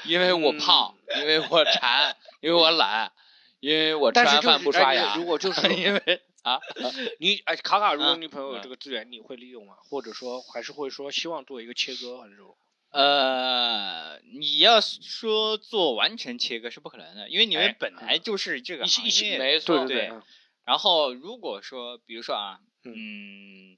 [0.04, 3.12] 因为我胖，因为我馋，因为我懒，
[3.60, 5.16] 因为我吃完饭不刷牙。
[5.16, 6.60] 如果就是 因为啊，
[7.20, 9.76] 你哎卡卡，如果嗯女朋友有嗯这个资源，你会利用吗？
[9.90, 12.56] 或者说还是会说希望做一个切割还是这种？
[12.92, 19.38] 呃，你要说做完全切割是不可能的，因为你们哎本来就是这个一起一起行业。
[19.40, 20.22] 没错，对嗯
[20.66, 23.78] 然后如果说，比如说啊，嗯，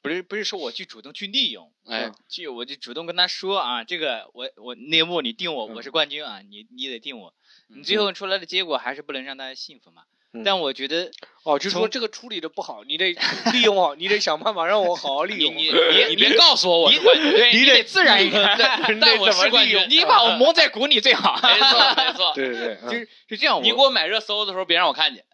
[0.00, 7.34] 不是不是说我去主动去利用，哎，去我就主动跟他说啊，这个我我内幕你定我，我是冠军啊，你你得定我，
[7.66, 10.04] 你最后出来的结果还是不能让大家幸福嘛。
[10.32, 11.10] 嗯但我觉得
[11.42, 13.12] 哦，就是说这个处理的不好，你得
[13.52, 15.54] 利用好，你得想办法让我好好利用。
[15.54, 15.72] 你你
[16.04, 18.42] 你你别告诉我我你是冠军，你得你得自然一点，
[18.94, 21.40] 你但我是冠用，你把我蒙在鼓里最好。
[21.42, 22.32] 没错没错。
[22.34, 25.24] 对对对，嗯就是是这样，你给我买热搜的时候，别让我看见。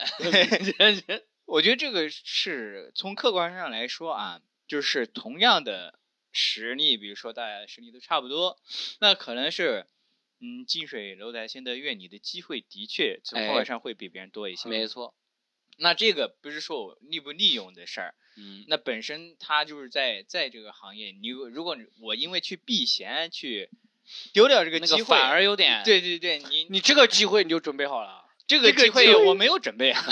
[1.47, 5.99] 我觉得这个是从客观上来说啊，就是同样的
[6.33, 8.57] 实力，比如说大家实力都差不多，
[9.01, 9.87] 那可能是，
[10.45, 14.69] 嗯，近水楼台先得月，你的机会的确从客哎观上会比别人多一些。
[14.69, 15.15] 没错，
[15.79, 23.71] 那这个不是说我利不利用的事儿，嗯，那本身他就是在在这个行业，你如果我因为去避嫌去
[24.35, 28.23] 丢掉这个机会，那个反而有点对对对，你你这个机会你就准备好了。
[28.47, 30.03] 这个机会我没有准备啊，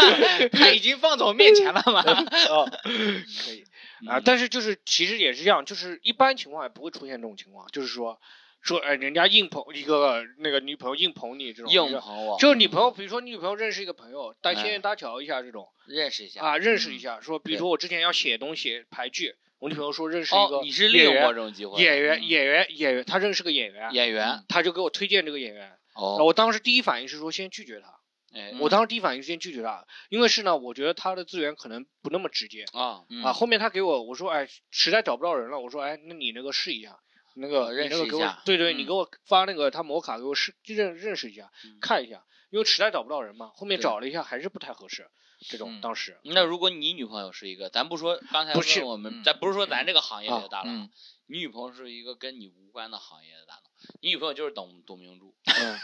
[0.52, 2.00] 他已经放在我面前了嘛。
[2.48, 3.62] 哦，可以
[4.08, 8.18] 啊，嗯但是就是其实也是这样，就是一般情况下不会出现这种情况，就是说
[8.62, 16.40] 说哎，人家硬捧一个那个女朋友硬捧你这种，硬捧我，就是女朋友，比如说你女朋友认识一个朋友，搭哎线搭桥一下这种认识一下。
[16.42, 21.82] 啊，认识一下，说比如说我之前要写东西排剧，我女朋友说认识一哦个，你是利用演员过这种机会？
[21.82, 27.88] 演员嗯演员演员，他认识个演员，演员他就给我推荐这个演员，哦，我当时第一反应是说先拒绝他，
[28.32, 32.64] 哎我当时第一反应是先拒绝他，因为是呢，我觉得他的资源可能不那么直接。
[32.72, 36.96] 啊，嗯啊，后面他给我我说，哎，实在找不到人了，我说，哎，那你那个试一下，
[37.34, 38.78] 那个呃认识一下，对对，嗯。
[38.78, 41.78] 你给我发那个他摩卡给我试认认识一下，嗯。
[41.80, 45.08] 看一下，因为实在找不到人嘛，后面找了一下还是不太合适，
[45.48, 45.80] 这种嗯。
[45.80, 50.90] 当时那如果你女朋友是一个，咱不说刚才不是问我们，嗯咱不是说咱这个行业里的大佬，嗯。
[51.26, 53.62] 你女朋友是一个跟你无关的行业的大佬，
[54.00, 55.78] 你女朋友就是董董明珠，嗯，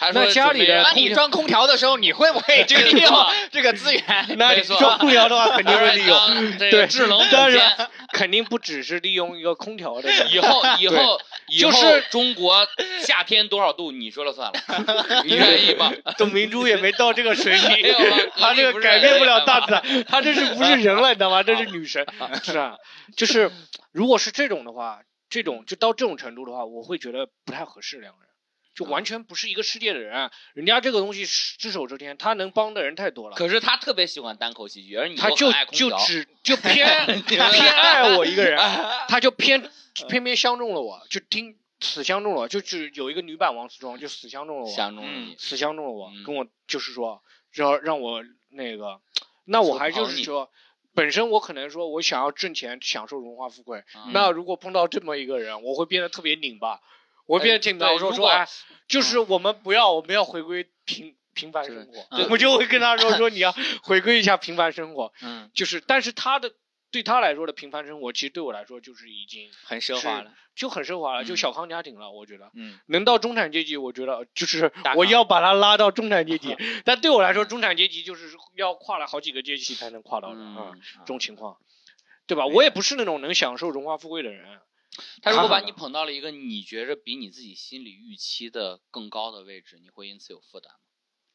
[0.00, 4.02] 她那说家里的那你装空调的时候，你会不会就利用这个资源？
[4.36, 12.66] 那装空调的话肯定会利用， 对个制冷 当补然，肯定不只是利用一个空调的，以后 以后以后就是中国
[13.00, 15.92] 夏天多少度你说了算了，你愿意吗？
[16.18, 21.42] 董明珠也没到这个水平吗，她这个改变不了大自然，她这是不是人了，你知道吗？
[21.42, 22.04] 这是女神，
[22.42, 22.76] 是啊，
[23.16, 23.50] 就是
[23.92, 25.00] 如果是这种的话，
[25.32, 28.28] 这种就到这种程度的话，我会觉得不太合适，两个人
[28.74, 33.36] 就完全不是一个世界的人，人家这个东西是只手遮天，他能帮的人太多了。
[33.36, 36.86] 可是他特别喜欢单口喜剧，而你又他就就只就偏
[37.24, 38.58] 偏爱我一个人，
[39.08, 39.70] 他就偏
[40.06, 49.00] 偏偏相中了我，就听死相中了我，就只有一个女版王思聪就死相中了我，相中了嗯你，死相中了我，嗯跟我就是说让让我那个，
[49.46, 50.50] 那我还就是说。
[50.94, 53.78] 本身我可能说，我想要挣钱，享受荣华富贵。
[53.78, 56.80] 啊那如果碰到这么一个人，我会变得特别拧巴，
[57.26, 58.46] 我会变得挺我说说，哎，
[58.88, 62.06] 就是我们不要，我们要回归平平凡生活。
[62.10, 65.12] 嗯我就会跟他说说，你要回归一下平凡生活。
[65.22, 66.52] 嗯，就是，但是他的
[66.92, 70.32] 对他来说的平凡生活，其实对我来说就是已经很奢华了。
[70.54, 72.10] 就很奢华了，就嗯小康家庭了。
[72.10, 76.54] 我觉得嗯，能到中产阶级，我觉得就是 我要把他拉到中产阶级。
[76.84, 81.56] 但对我来说，中产阶级就是要跨了好几个阶级才能跨到的啊，嗯，这种情况，
[82.26, 82.44] 对吧？
[82.46, 84.60] 我也不是那种能享受荣华富贵的人。
[85.22, 90.78] 他如果把 你捧到了一个你觉着比你自己心理预期的更高的位置，你会因此有负担吗？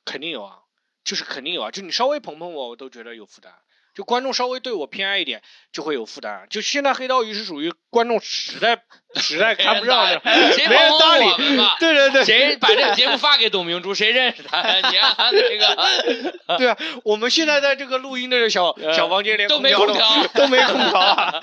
[0.05, 0.59] 肯定有啊，
[1.03, 3.51] 就是肯定有啊，就你稍微捧捧我，我都觉得有负担。
[3.97, 6.45] 就观众稍微对我偏爱一点，就会有负担。
[6.51, 8.81] 就现在黑刀鱼是属于观众实在
[9.15, 10.21] 实在看不上的，
[10.53, 11.65] 谁没人捧搭理我们？
[11.79, 13.95] 对对对，谁把这个节目发给董明珠？
[13.95, 14.61] 谁认识他？
[14.89, 21.39] 你让他那个对啊，我们现在在这个录音的小呃小房间里都没空空调都都没空调啊，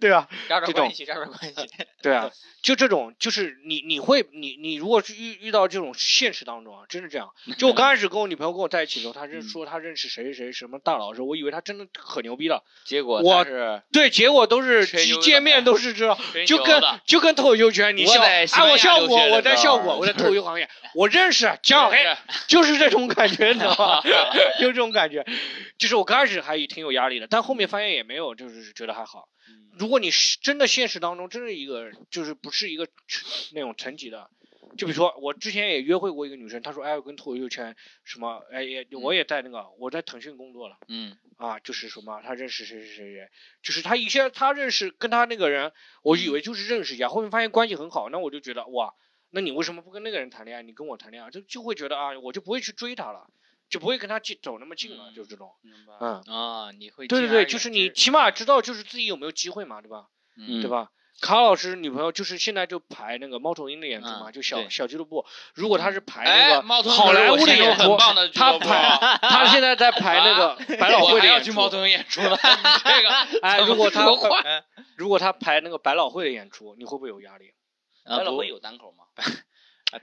[0.00, 1.68] 对啊，这种关系，这种关系。
[2.02, 2.30] 对啊，
[2.62, 7.28] 就这种，就是你你会你你如果是遇遇到这种现实当中啊，真是这样。
[7.58, 14.86] 就我刚开始跟我女朋友跟我在一起的时候，她认说她认识谁谁谁什么大佬的时候，我以为她真的可牛逼了，结果我是对，结果都是
[15.20, 24.00] 见面都是知道，就跟就跟脱口秀圈，你笑，哎，我效果，留学的我在笑过，我在脱口秀 行业，我认识姜小黑，就是这种感觉，你知道吧？
[24.60, 25.26] 就这种感觉，
[25.76, 29.28] 就是我刚开始还挺有压力的，但后面发现也没有，就是觉得还好。
[29.78, 32.86] 如果你是真的现实当中真是一个，就是不是一个
[33.52, 34.30] 那种层级的，
[34.76, 40.78] 就比如说我之前也约会过一个女生，她说哎，我跟脱口秀圈什么，哎也我也在那个我在腾讯工作了。
[40.88, 43.28] 嗯啊，就是什么，她认识谁谁谁谁，
[43.62, 48.94] 就是她以前她认识跟她那个人，我以为就是认识一下，后面发现关系很好，那我就觉得哇，
[49.30, 50.62] 那你为什么不跟那个人谈恋爱？
[50.62, 53.28] 你跟我谈恋爱，就就会觉得啊，我就不会去追她了，
[53.68, 60.06] 就不会跟他近走那么近了，嗯就这种，明白嗯，啊，你会对对对，就是你起码知道就是自己有没有机会嘛，对吧？
[60.38, 60.90] 嗯对吧？
[61.20, 65.24] 卡老师女朋友就是现在就排那个猫头鹰的演出嘛，嗯就小小俱乐部。
[65.54, 67.96] 如果他是排那哎，个好莱坞的演出，
[68.34, 71.28] 他排他现在在排那个 百老汇的演出。
[71.28, 72.36] 还要去猫头鹰演出呢，
[72.84, 73.10] 这个
[73.42, 74.06] 哎，如果他
[74.96, 77.52] 如果他排那个百老汇的演出，你会不会有压力？
[78.04, 79.04] 啊百老汇有单口吗？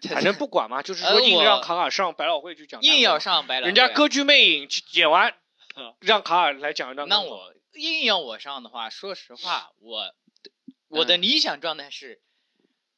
[0.09, 5.33] 反正不管嘛，就是呃说硬让卡卡上百老汇去讲，硬要上百老，人家歌剧魅影演完
[5.75, 7.07] 嗯，让卡卡来讲一段。
[7.07, 10.13] 那我硬要我上的话，说实话，我
[10.93, 12.21] 我的理想状态是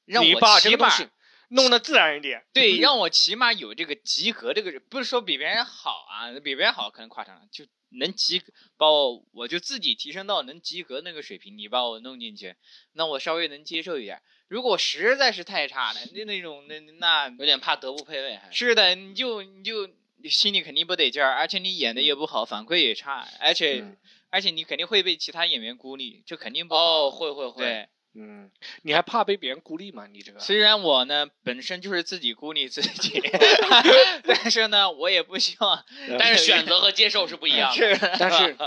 [0.05, 1.07] 让我起码这个东西
[1.49, 2.43] 弄得自然一点。
[2.53, 12.55] 对， 让我起码有这个及格这个，不是说比别人好啊，比别人好可能夸张了，就能及格，把我我就自己提升到能及格那个水平，你把我弄进去，
[12.93, 14.21] 那我稍微能接受一点。
[14.47, 23.97] 如果实在是太差了，那那种那那有点怕德不配位，还是是的，你就你就你心里肯定不得劲儿，而且你演的也不好，反馈也差，而且、嗯
[24.35, 27.05] 而且你肯定会被其他演员孤立，这肯定不好。
[27.07, 30.07] 哦，会会会，对，嗯，你还怕被别人孤立吗？
[30.11, 33.21] 你这个虽然我呢本身就是自己孤立自己，
[34.27, 35.85] 但是呢，我也不希望。
[36.19, 37.95] 但是选择 和接受是不一样的。
[37.95, 38.57] 是， 但是，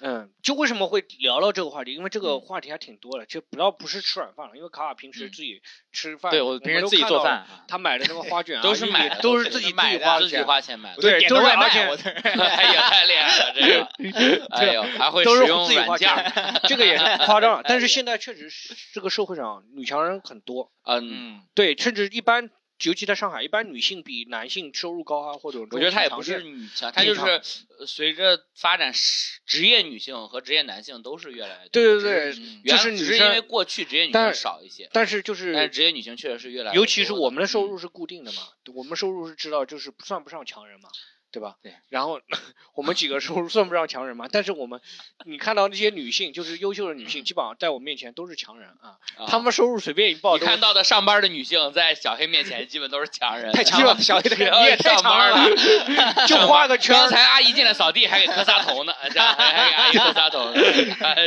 [0.00, 1.94] 嗯，就为什么会聊到这个话题？
[1.94, 5.60] 因为这个嗯话题还挺多的，就不要不是吃软饭了，因为卡卡平时嗯自己
[5.92, 17.62] 吃饭，对我平时自己做饭啊，他买的那个花卷啊， 都是买的都是自己买的自己花钱买的，对点个外卖，都是而且我这 哎呀，太厉害了，这个， 哎呦，还会使用自己花软件钱，这个也是夸张了。
[17.64, 22.50] 但是现在确实是这个社会上女强人很多，嗯，嗯，对，甚至一般，
[22.88, 31.70] 尤其在上海，一般女性比男性收入高啊，或者我觉得她也不是女强，她就是呃随着发展，职职业女性和职业男性都是越来越多。
[31.70, 32.32] 对对对
[32.64, 38.42] 就是女只是因为过去职业女性少一些，但是就但是是，职业女性确实是越来越多，尤其是我们的收嗯入是固定的嘛，
[38.74, 40.88] 我们收入是知道就是算不上强人嘛，
[41.34, 41.56] 对吧？
[41.62, 41.74] 对。
[41.88, 42.20] 然后
[42.74, 44.80] 我们几个收入 算不上强人嘛，但是我们，
[45.26, 56.26] 你看到那些女性，就是优秀的女性，基本上在我面前都是强人啊，啊她们收入随便一报都你看到的上班的女性在小黑面前基本都是强人，太强了，小黑 你也太上强班了了。
[56.28, 60.62] 就画个圈刚才阿姨进来扫地还给磕仨头呢，这样还还给阿姨磕仨头呢。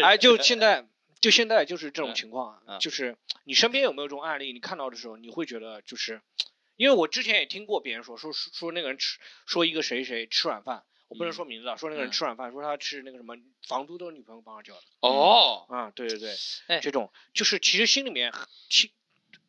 [0.03, 0.85] 哎，就现在，
[1.19, 4.53] 就现在就是这种情况啊，嗯就是你身边有没有这种案例？
[4.53, 6.21] 你看到的时候，你会觉得就是，
[6.77, 13.35] 因为我之前也听过别人说说说那个人吃说一个谁谁吃软饭，我不能说名字啊，说那个人嗯吃软饭，说他吃那个什么
[13.67, 16.35] 房租都是女朋友帮他交的哦，啊，对对对，
[16.67, 18.33] 哎这种就是其实心里面
[18.69, 18.89] 心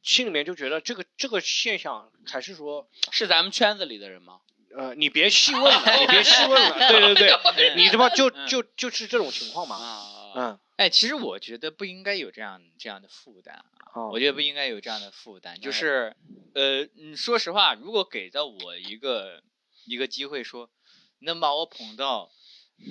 [0.02, 4.40] 心里面就觉得这个这个现象还是说，是咱们圈子里的人吗？
[4.76, 7.14] 呃，你别细问了，你别细问了， 对对
[7.56, 15.60] 对，你他妈就嗯就就是这种情况嘛，啊，嗯，哎，其实我觉得不应该有这样这样的负担啊，哦我觉得不应该有这样的负担。
[15.60, 16.16] 就哎是，
[16.54, 19.42] 呃，嗯说实话，如果给到我一个
[19.86, 20.70] 一个机会说，
[21.18, 22.30] 能把我捧到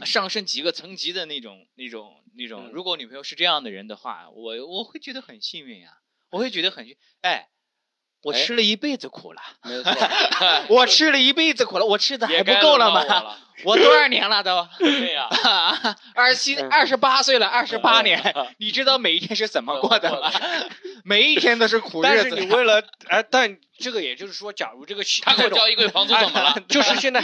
[0.06, 7.48] 上升几个层级的那种那种那种，嗯如果女朋友是这样的人的话，我我会觉得很幸运呀、我会觉得很幸，哎，
[8.24, 9.94] 我哎吃了一辈子苦了，没错，
[10.70, 13.38] 我吃了一辈子苦了，我吃的还也不够了吗？
[13.64, 14.68] 我多少年了都？
[14.80, 15.28] 对呀，
[16.14, 18.22] 二十七、嗯二十八岁了，二十八年，
[18.60, 20.32] 你知道每一天是怎么过的吗？
[21.04, 22.36] 每一天都是苦但是日子。
[22.40, 26.60] 你为了哎，但这个也就是说，假如这个系他给我交一个月房租怎么了？
[26.68, 27.24] 就是现在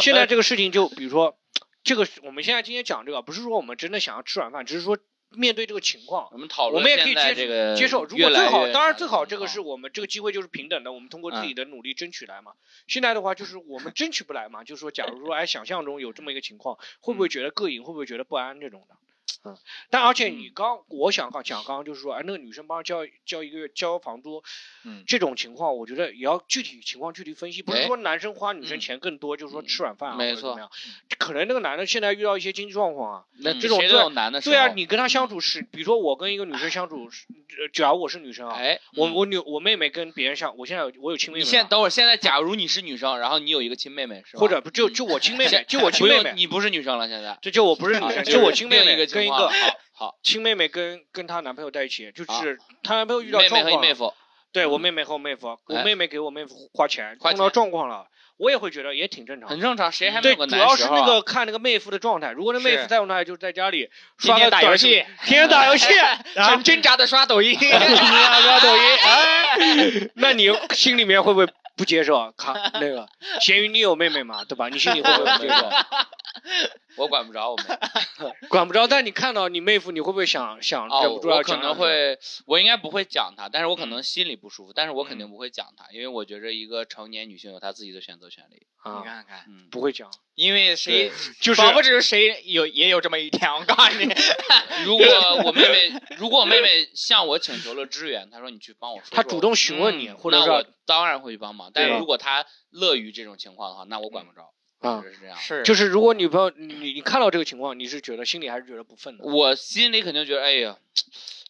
[0.00, 1.36] 现在这个事情，就比如说
[1.82, 4.98] 这个，我们现在今天讲这个，不是说我们真的想要吃软饭，只是说
[5.34, 6.28] 面对这个情况。
[6.32, 12.52] 我们讨论我们也可以接这个接受，如果最好，当然最好，这个是我们这个机会就是平等的，我们通过自嗯己的努力争取来嘛。
[12.86, 18.96] 现在的话，就是我们争取不来嘛，就是说，假如说哎，想象中有这么一个情况，会不会觉得膈应，会不会觉得不安这种的？
[19.44, 19.56] 嗯，
[19.90, 24.42] 但而且你刚，我想刚讲刚刚就是说，哎，那个女生帮交交一个月交房租，
[24.84, 30.70] 嗯这种情况，我觉得也要具体情况具体分析，不是哎说男生花女生嗯钱更多，就是说吃软饭啊，怎么样，
[31.18, 34.40] 可能那个男的现在遇到一些经济状况啊，那这种这种对有难的。
[34.40, 37.26] 对啊，你跟他相处是，比如说我跟一个女生相处是，
[37.60, 44.40] 呃假如我是女生啊，哎，嗯我我女我妹妹跟别人相，我现在有我有亲妹妹嘛，你现在等会儿，现在假如你是女生，然后你有一个亲妹妹，是吧？
[44.40, 49.54] 或者不就就我亲妹妹，就我亲妹妹，用你不是女生了，现在这就我不是女啊生，就我亲妹另一个妹跟一个好
[49.94, 54.12] 好，亲妹妹跟跟她男朋友在一起，就是她男朋友遇到状况了，和妹夫，
[54.52, 58.06] 对我妹妹和我妹夫，我哎妹妹给我妹夫花钱，碰到状况了，
[58.38, 59.48] 我也会觉得也挺正常。
[59.48, 62.32] 很正常，谁还没对，有个主要是那个看那个妹夫的状态。
[62.32, 64.88] 如果那妹夫在状态，就在家里刷个短视打游戏，
[65.24, 65.86] 天天打游戏，
[66.36, 66.50] 啊。
[66.50, 67.56] 很挣扎的刷抖音。
[67.60, 72.32] 刷抖音，哎，那你心里面会不会不接受？
[72.36, 73.08] 看那个
[73.40, 74.68] 咸鱼，你有妹妹吗，对吧？
[74.68, 75.70] 你心里会不会不接受？
[76.96, 77.64] 我管不着，我妹。
[78.48, 81.56] 管不着，但你看到你妹夫，你会不会想想忍哦不，住要我可？
[81.56, 88.66] 能会，我应该不会讲他，但是我可嗯能心里不舒服，但是我肯定嗯不会讲他，因为我觉着一个成年女性有她自己的选择权利。
[88.84, 93.52] 你啊，看看，嗯，不会讲，因为谁就是保不准谁有也有这么一天。
[93.54, 94.12] 我告诉你，
[94.84, 95.06] 如果
[95.44, 101.70] 我妹妹，如果我妹妹向我请求了支援，她说你去帮我说说，他主动询问你，嗯或者那我当然会去帮忙。
[101.72, 104.50] 但是如果她乐于这种情况的话，那我管不着。
[104.82, 105.36] 啊是这样。
[105.36, 109.24] 是就是如果女朋友你你你看到这个情况，你是觉得心里还是觉得不忿的？
[109.24, 110.76] 我心里肯定觉得，哎呀，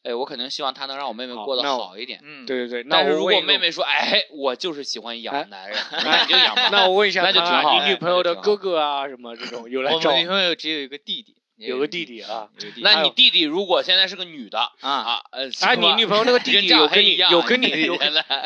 [0.04, 2.20] 哎，我肯定希望她能让我妹妹过得好好一点。
[2.22, 6.68] 嗯，对对对，那但是如果妹妹说，哎，我就是喜欢哎养男人， 那你就养吧。
[6.70, 9.88] 那我问一下， 那就挺他好你女朋友的哥哥啊，什么这种有女
[10.26, 17.68] 朋友只有一个弟弟，有个弟弟啊，那你弟弟如果现在是个女的啊，啊，呃，哎，你女朋友那个弟弟 有跟你有 跟你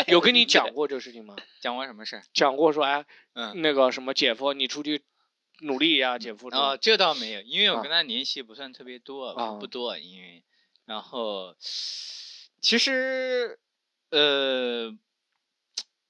[0.09, 1.37] 有跟你讲过这个事情吗？
[1.61, 2.23] 讲过什么事儿？
[2.33, 5.03] 讲过说哎，嗯，那个什么姐夫，你出去
[5.61, 6.49] 努力呀，姐夫。
[6.49, 10.43] 哦，这倒没有，因为我啊跟他联系不算特别多，啊不多，因为
[10.85, 11.57] 然后
[12.61, 13.59] 其实
[14.11, 14.97] 呃，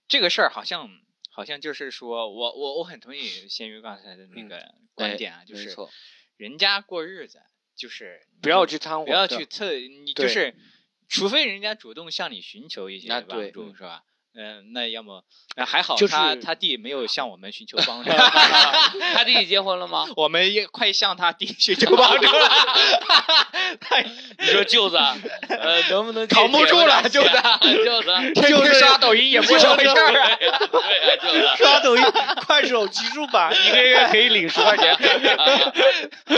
[0.09, 0.90] 这个事儿好像
[1.31, 5.75] 好像就是说我我我很同意咸鱼刚才的那个观点啊，就是
[6.37, 7.40] 人家过日子
[7.75, 10.55] 就是不要去掺和，不要去测，你就是，
[11.09, 14.05] 除非人家主动向你寻求一些帮助，是吧？
[14.38, 15.25] 嗯、那要么，
[15.57, 18.11] 呃还好就是他他弟没有向我们寻求帮助
[19.14, 20.07] 他弟弟结婚了吗？
[20.16, 22.49] 我们也快向他弟寻求 帮助了。
[23.81, 24.01] 他
[24.38, 24.99] 你说舅子，
[25.49, 27.31] 呃，能不能扛不住了舅子，
[27.62, 30.37] 舅舅子，天天刷抖音也不是回事儿啊。
[30.38, 31.57] 对啊，舅子。
[31.57, 32.03] 刷抖音
[32.46, 34.94] 快手极速版，一个月可以领十块钱。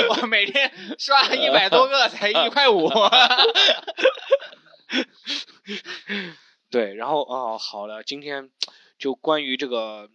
[0.08, 2.88] 我每天刷一百多个才一块五。
[6.70, 8.50] 对，然后哦，好了，今天
[8.98, 10.08] 就关于这个，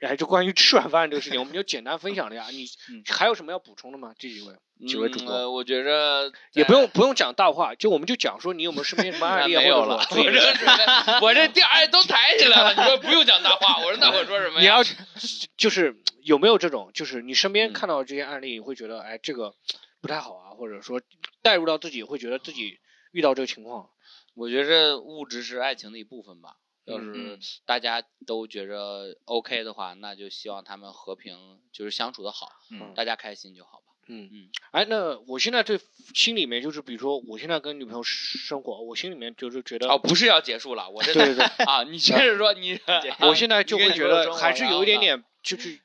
[0.00, 2.46] 哎，就关于吃软饭这个事情，我们就简单分享了呀。
[2.50, 4.14] 你嗯还有什么要补充的吗？
[4.18, 4.54] 这几位
[4.88, 12.74] 几位主播嗯呃我觉着也不用不用讲大话，就我们就讲说你有没有身边什么案例啊， 没有了，我这我这第二都抬起来了。
[12.74, 14.60] 你说不用讲大话，我说那我说什么呀？
[14.60, 14.82] 你要
[15.56, 19.54] 就是有没有这种，就是你身边嗯看到这些案例，你会觉得哎这个
[20.00, 21.00] 不太好啊，或者说
[21.42, 22.80] 带入到自己会觉得自己
[23.12, 23.88] 遇到这个情况，
[24.34, 26.56] 我觉着物质是爱情的一部分吧。
[26.84, 33.84] 要是嗯大家都觉着 OK 的话，那就希望他们和平，就是相处的好，嗯大家开心就好吧。
[34.08, 35.78] 嗯嗯，哎，那我现在对
[36.12, 42.80] 心里面就是，比如说我现在跟女朋友生活，我心里面就是觉得，哦，不是要结束了，我这对对对，啊，你接着说，你
[43.20, 45.78] 我现在就会觉得还是有一点点，就是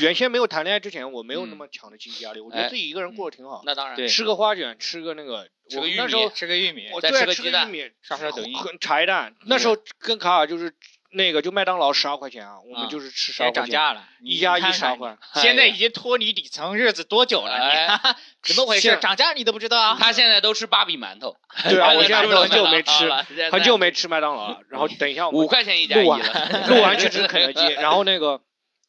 [0.00, 9.34] 原先没有谈恋爱之前，我没有那嗯么强的经济压力，我觉得哎自己一个人过得挺好，那当然，吃个花卷，吃个那个，吃个玉米吃个玉米，我再吃个鸡蛋米，刷刷抖音茶叶蛋。
[9.46, 10.74] 那时候跟卡尔就是
[11.10, 15.16] 那个就麦当劳十二块钱啊，我啊们就是吃十二块钱，涨价了，一加一十二块。
[15.34, 17.52] 现在已经脱离底层日子多久了？
[17.54, 17.98] 哎
[18.46, 18.98] 你怎么回事？
[19.00, 19.96] 涨价你都不知道啊？
[19.98, 21.34] 他现在都吃芭比馒头。
[21.68, 23.10] 对啊，我现在都很久没吃，
[23.50, 24.60] 很久没吃麦当劳了。
[24.68, 26.66] 然后等一下五块钱一加一了。
[26.68, 28.40] 录完去吃肯德基， 然后那个，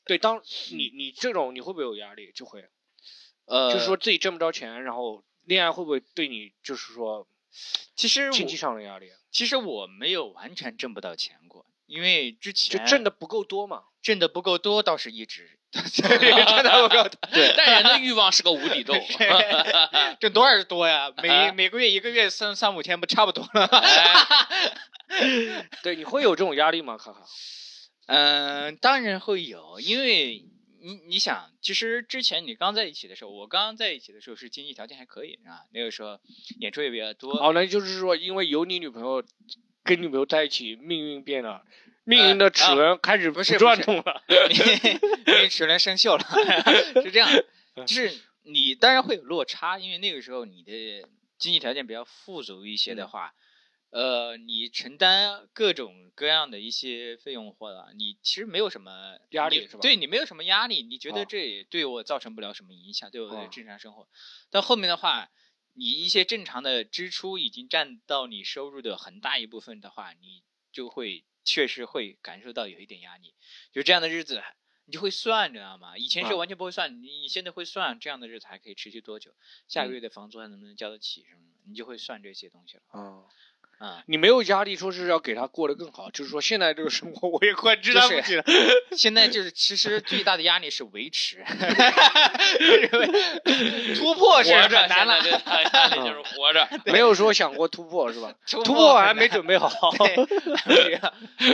[0.10, 0.42] 对，当
[0.72, 2.32] 你你这种你会不会有压力？
[2.34, 2.68] 就会，
[3.46, 7.28] 呃，就是说自己挣不着钱，然后恋爱会不会对你就是说
[7.96, 9.12] 其实经济上的压力？
[9.30, 13.84] 其实我没有完全挣不到钱过，因为之前就挣的不够多嘛？
[14.02, 17.30] 挣的不够多，倒是一直 挣的不够多。
[17.32, 19.00] 对，但人的欲望是个无底洞。
[20.20, 21.12] 挣多少多呀？
[21.22, 23.68] 每啊每个月一个月三三五千不差不多了？
[25.10, 26.98] 哎对，你会有这种压力吗？
[26.98, 27.20] 卡卡？
[28.12, 30.44] 嗯，当然会有，因为
[30.82, 36.20] 你你想，其实之前你刚在一起的时候，我刚刚在一起的时候是经济条件还可以啊，那个时候
[36.60, 37.32] 演出也比较多。
[37.34, 39.24] 哦，那就是说，因为有你女朋友，
[39.84, 41.64] 跟女朋友在一起，命运变了，
[42.04, 44.24] 命运的齿轮开始不是转动了。
[44.28, 46.26] 因为齿轮生锈了，
[47.04, 47.30] 是这样，
[47.86, 51.08] 就是你当然会有落差，因为那个时候你的
[51.38, 53.36] 经济条件比较富足一些的话，
[53.92, 64.08] 呃，你承担各种各样的一些费用或者你其实没有什么压力是吧对你没有什么压力，你觉啊得这也对我造成不了什么影响，对我的啊正常生活。
[64.52, 65.32] 但后面的话，
[65.74, 73.34] 你一些正常的支出已经占到你收入的很大一部分的话，你就会确实会感受到有一点压力。
[73.72, 74.44] 就这样的日子，
[74.86, 75.98] 你就会算，你知道吗？
[75.98, 79.34] 以前是啊完全不会算，你你现在会算这样的日子还可以持续多久，
[79.68, 82.84] 下嗯个月的房租还能不能交得起什么的，你就会算这些东西了。
[82.94, 83.26] 嗯，
[83.80, 88.44] 啊、你没有压力，说是要给他过得更好，就是说现在这个生活我也快支撑不起了。
[88.96, 91.44] 现在就是其实最大的压力是维持，
[93.96, 95.18] 突 破是难了。
[95.20, 96.68] 压力就是活着。
[96.86, 98.34] 没有说想过突破是吧？
[98.46, 99.70] 突突破还没准备好。
[99.98, 101.00] 对，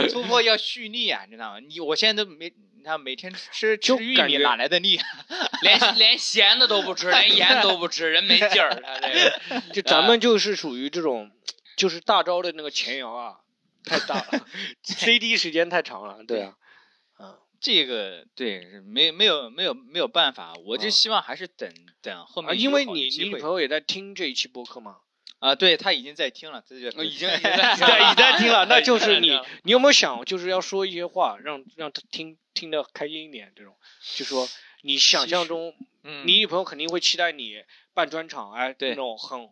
[0.08, 1.60] 突破要蓄力啊，你知道吗？
[1.60, 5.00] 你我现在都没，你看每天吃就吃玉米哪来的力？
[5.62, 8.82] 连连咸的都不吃，连盐都不吃，人没劲儿。
[8.82, 11.30] 他这个就咱们就是属于这种，
[11.76, 13.40] 就是大招的那个前摇啊，
[13.84, 14.46] 太大了，
[14.82, 16.24] CD 时间太长了。
[16.24, 16.56] 对啊，
[17.18, 21.70] 嗯，这个对没没有没有没有办法，我就啊希望还是等
[22.02, 24.96] 等后啊，面因为你你女朋友也在听这一期播客吗，
[25.38, 33.76] 啊，对他已经在听了，这就已经已经在 对，已在听了，那就是你你有没有想，就是要说一些话，让让他听听得开心一点，这种，
[34.14, 34.48] 就说
[34.82, 35.74] 你想象中，
[36.04, 37.62] 嗯，你女朋友肯定会期待你
[37.92, 39.48] 办专场，哎，对那种很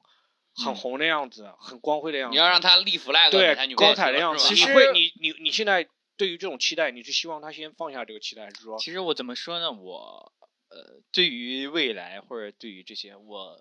[0.56, 5.86] 很嗯红的样子，很光辉的样子，你要让他立 flag，对高彩的样子，其实你会你你你现在
[6.16, 9.72] 对于这种期待，你是希望他先放下这个期待，还是说其实我怎么说呢？
[9.72, 10.32] 我
[10.70, 13.60] 呃，对于未来或者对于这些，我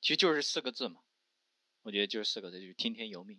[0.00, 0.96] 其实就是四个字嘛，
[1.82, 3.38] 我觉得就是四个字，就是听天由命。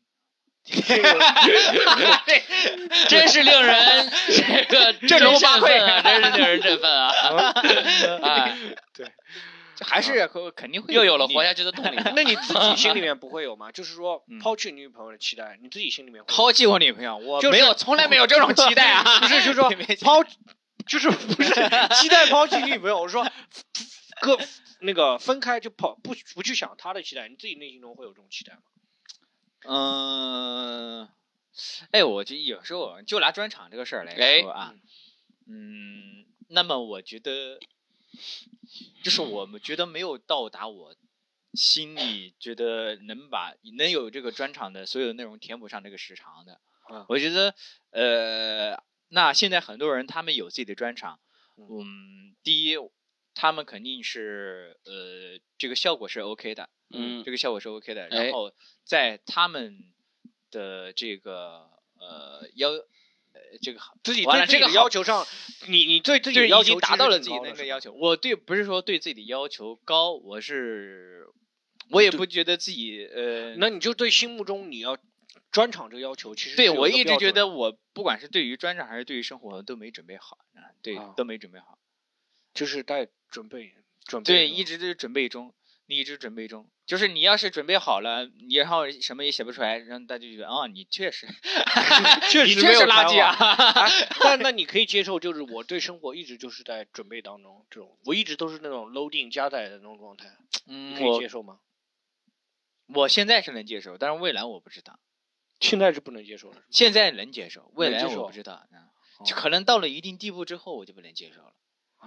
[3.10, 6.02] 真是令人 这个振聋发聩啊！
[6.02, 7.52] 真是令人振奋啊！
[8.24, 8.58] 哎，
[9.76, 11.96] 这还是可肯定会又有了活下去的动力。
[12.16, 13.72] 那你自己心里面 不会有吗？
[13.72, 19.20] 就是说嗯抛弃你女朋友的期待，你自己心里面会抛弃我女朋友，我就没有，从来没有这种期待啊！
[19.22, 19.70] 不是，就是说
[20.02, 20.24] 抛，
[20.86, 21.54] 就是不是
[21.96, 23.26] 期待抛弃女朋友，我说
[24.22, 24.38] 哥
[24.80, 28.60] 那个分开就抛不不去想他的期待，你自己内心中会有这种期待吗？
[29.66, 31.08] 嗯，
[31.92, 34.74] 哎，我就有时候就拿专场这个事儿来哎说啊，
[35.48, 37.60] 嗯，那么我觉得，
[39.04, 40.96] 就是我们觉得没有到达我
[41.54, 47.54] 心里觉得能把能有这个专场的所有的内容填补上这个时长的，啊我觉得，
[47.92, 51.20] 呃，那现在很多人他们有自己的专场，
[51.58, 51.68] 嗯。
[51.80, 52.76] 嗯，第一，
[53.36, 57.24] 他们肯定是呃这个效果是 OK 的，嗯。
[57.24, 58.06] 这个效果是 OK 的。
[58.06, 58.24] 哎。
[58.26, 58.54] 然后
[58.84, 59.94] 在他们
[60.50, 62.72] 的这个呃要
[63.34, 65.26] 呃这个自己完对自己的了这个要求上，
[65.68, 67.92] 你你对自己要求达到了自己的那个要求。
[67.92, 71.28] 我对不是说对自己的要求高，我是
[71.90, 74.98] 我也不觉得自己呃，那你就对心目中你要
[75.52, 81.78] 专场这个要求，其实对我一直觉得我不管是对于专场还是对于生活都没准备好啊，对啊都没准备好。
[82.54, 83.74] 就是在准备
[84.06, 85.54] 准备对，一直都是准备中，
[85.88, 86.70] 你一直准备中。
[86.86, 91.28] 就是你要是准备好了，你然后什么也写不出来，然后大家就觉得啊、你确实，
[92.30, 93.30] 确 你确实垃圾啊！
[93.32, 93.88] 啊，
[94.22, 100.28] 但那你可以接受，就是我对生活一直就是在准备当中，这种我一直都是那种 loading 加载的那种状态，
[100.98, 101.60] 可以接受吗？
[102.94, 105.00] 我现在是能接受，但是未来我不知道。
[105.62, 108.68] 现在是不能接受了，现在能接受，未来我不知道。
[109.34, 111.54] 可能到了一定地步之后，我就不能接受了。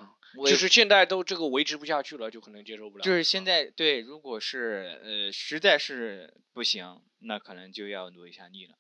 [0.01, 0.13] 啊
[0.47, 3.03] 就是现在都这个维持不下去了，就可能接受不了。
[3.03, 8.75] 就是现在对，如果是呃实在是不行，那可能就要努一下力了。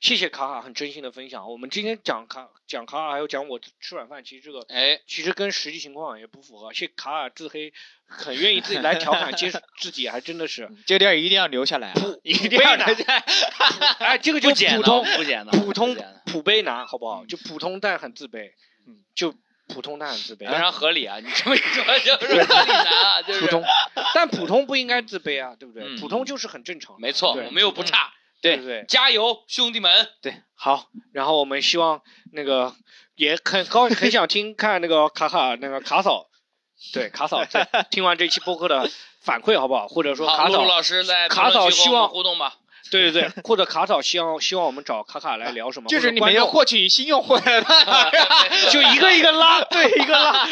[0.00, 1.48] 谢谢卡卡很真心的分享。
[1.48, 6.72] 我们今天讲卡讲卡卡，还有讲我吃软饭，其实这个哎，其实跟实际情况也不符合。
[6.72, 7.72] 谢谢卡卡自黑，
[8.04, 10.68] 很愿意自己来调侃接自己，还真的是。
[10.84, 13.24] 这点儿一定要留下来啊，一定不要要留下来。
[14.04, 16.02] 哎，这个就普通普
[16.32, 17.24] 普悲男，好不好？
[17.24, 18.50] 嗯就普通但很自卑，
[18.88, 19.32] 嗯就
[19.68, 20.48] 普通但很自卑。
[20.50, 21.18] 非常合理啊！
[21.20, 23.64] 你这么一说 就是合理男啊，就是普通，
[24.14, 25.82] 但普通不应该自卑啊，对不对？
[25.84, 28.84] 嗯普通就是很正常，没错，我们又不差，对不对？
[28.88, 30.08] 加油，兄弟们！
[30.22, 32.00] 对好，然后我们希望
[32.32, 32.74] 那个
[33.14, 36.26] 也很高很想听看那个卡卡那个卡嫂，
[36.92, 38.88] 对卡嫂在 听完这期播客的
[39.20, 39.88] 反馈好不好？
[39.88, 42.54] 或者说，卡嫂老师在卡嫂希望互动吧。
[42.92, 45.88] 对对对，或者卡嫂希望希望我们找卡卡来聊什么？
[45.88, 47.38] 就是你们要获取新用户
[48.70, 50.48] 就一个一个拉，对，一个拉，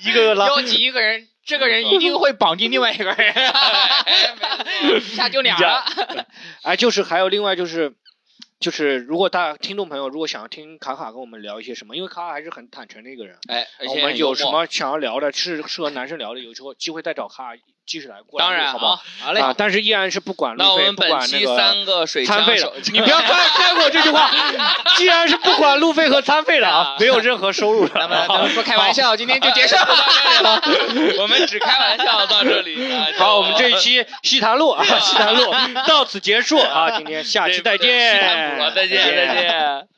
[0.00, 0.46] 一个个拉。
[0.48, 3.34] 邀请一个人，这个人一定会绑定另外一个人，
[4.96, 5.84] 一 下就俩了。
[6.62, 7.94] 哎，就是还有另外就是。
[8.60, 14.44] 就是如果大家听众朋友如果想要听卡卡跟我们聊一些什么，因为卡卡还是很坦诚的一个人，哎，而我且们有什？
[14.44, 19.02] 么想要聊的，是适合男生聊的，有时候机会再找卡卡继续来过来，当然好不好？
[19.20, 24.30] 好嘞，啊，但是依然是不管路费，那我们不本期管那个三个水餐费的，，你不要开开我这句话，
[24.96, 27.94] 既然是不管路费和餐费的啊，没有任何收入的。
[28.00, 30.62] 咱们咱们不开玩笑，今天就结束了。
[31.18, 32.92] 我们只开玩笑到这里。
[32.92, 35.52] 啊 好，我们这一期西坛路啊，西坛路
[35.86, 39.91] 到此结束啊，今天下期再见，再见再见。